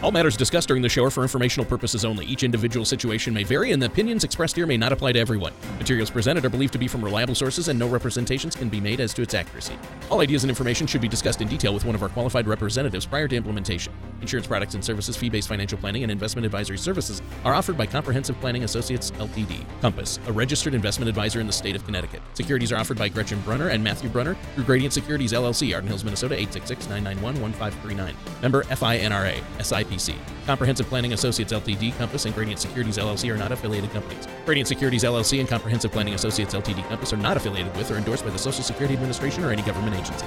All 0.00 0.12
matters 0.12 0.36
discussed 0.36 0.68
during 0.68 0.80
the 0.80 0.88
show 0.88 1.02
are 1.04 1.10
for 1.10 1.22
informational 1.22 1.66
purposes 1.66 2.04
only. 2.04 2.24
Each 2.24 2.44
individual 2.44 2.86
situation 2.86 3.34
may 3.34 3.42
vary, 3.42 3.72
and 3.72 3.82
the 3.82 3.86
opinions 3.86 4.22
expressed 4.22 4.54
here 4.54 4.64
may 4.64 4.76
not 4.76 4.92
apply 4.92 5.10
to 5.10 5.18
everyone. 5.18 5.52
Materials 5.76 6.08
presented 6.08 6.44
are 6.44 6.48
believed 6.48 6.72
to 6.74 6.78
be 6.78 6.86
from 6.86 7.04
reliable 7.04 7.34
sources, 7.34 7.66
and 7.66 7.76
no 7.76 7.88
representations 7.88 8.54
can 8.54 8.68
be 8.68 8.80
made 8.80 9.00
as 9.00 9.12
to 9.14 9.22
its 9.22 9.34
accuracy. 9.34 9.76
All 10.08 10.20
ideas 10.20 10.44
and 10.44 10.50
information 10.50 10.86
should 10.86 11.00
be 11.00 11.08
discussed 11.08 11.40
in 11.40 11.48
detail 11.48 11.74
with 11.74 11.84
one 11.84 11.96
of 11.96 12.02
our 12.04 12.08
qualified 12.10 12.46
representatives 12.46 13.06
prior 13.06 13.26
to 13.26 13.34
implementation. 13.34 13.92
Insurance 14.20 14.46
products 14.46 14.74
and 14.74 14.84
services, 14.84 15.16
fee 15.16 15.30
based 15.30 15.48
financial 15.48 15.76
planning, 15.76 16.04
and 16.04 16.12
investment 16.12 16.46
advisory 16.46 16.78
services 16.78 17.20
are 17.44 17.54
offered 17.54 17.76
by 17.76 17.84
Comprehensive 17.84 18.38
Planning 18.38 18.62
Associates 18.62 19.10
LTD. 19.12 19.64
Compass, 19.80 20.20
a 20.28 20.32
registered 20.32 20.74
investment 20.74 21.08
advisor 21.08 21.40
in 21.40 21.48
the 21.48 21.52
state 21.52 21.74
of 21.74 21.84
Connecticut. 21.84 22.22
Securities 22.34 22.70
are 22.70 22.76
offered 22.76 22.98
by 22.98 23.08
Gretchen 23.08 23.40
Brunner 23.40 23.70
and 23.70 23.82
Matthew 23.82 24.08
Brunner 24.10 24.36
through 24.54 24.64
Gradient 24.64 24.92
Securities 24.92 25.32
LLC, 25.32 25.74
Arden 25.74 25.88
Hills, 25.88 26.04
Minnesota 26.04 26.34
866 26.34 26.88
991 26.88 27.40
1539. 27.42 28.14
Member 28.42 28.62
FINRA. 28.62 29.42
SIPC 29.58 29.87
Comprehensive 30.46 30.86
Planning 30.88 31.12
Associates 31.12 31.52
Ltd, 31.52 31.96
Compass, 31.96 32.24
and 32.24 32.34
Gradient 32.34 32.60
Securities 32.60 32.98
LLC 32.98 33.32
are 33.32 33.36
not 33.36 33.52
affiliated 33.52 33.90
companies. 33.90 34.26
Gradient 34.44 34.68
Securities 34.68 35.04
LLC 35.04 35.40
and 35.40 35.48
Comprehensive 35.48 35.92
Planning 35.92 36.14
Associates 36.14 36.54
Ltd, 36.54 36.86
Compass 36.88 37.12
are 37.12 37.16
not 37.16 37.36
affiliated 37.36 37.74
with 37.76 37.90
or 37.90 37.96
endorsed 37.96 38.24
by 38.24 38.30
the 38.30 38.38
Social 38.38 38.62
Security 38.62 38.94
Administration 38.94 39.44
or 39.44 39.50
any 39.50 39.62
government 39.62 39.96
agency. 39.96 40.26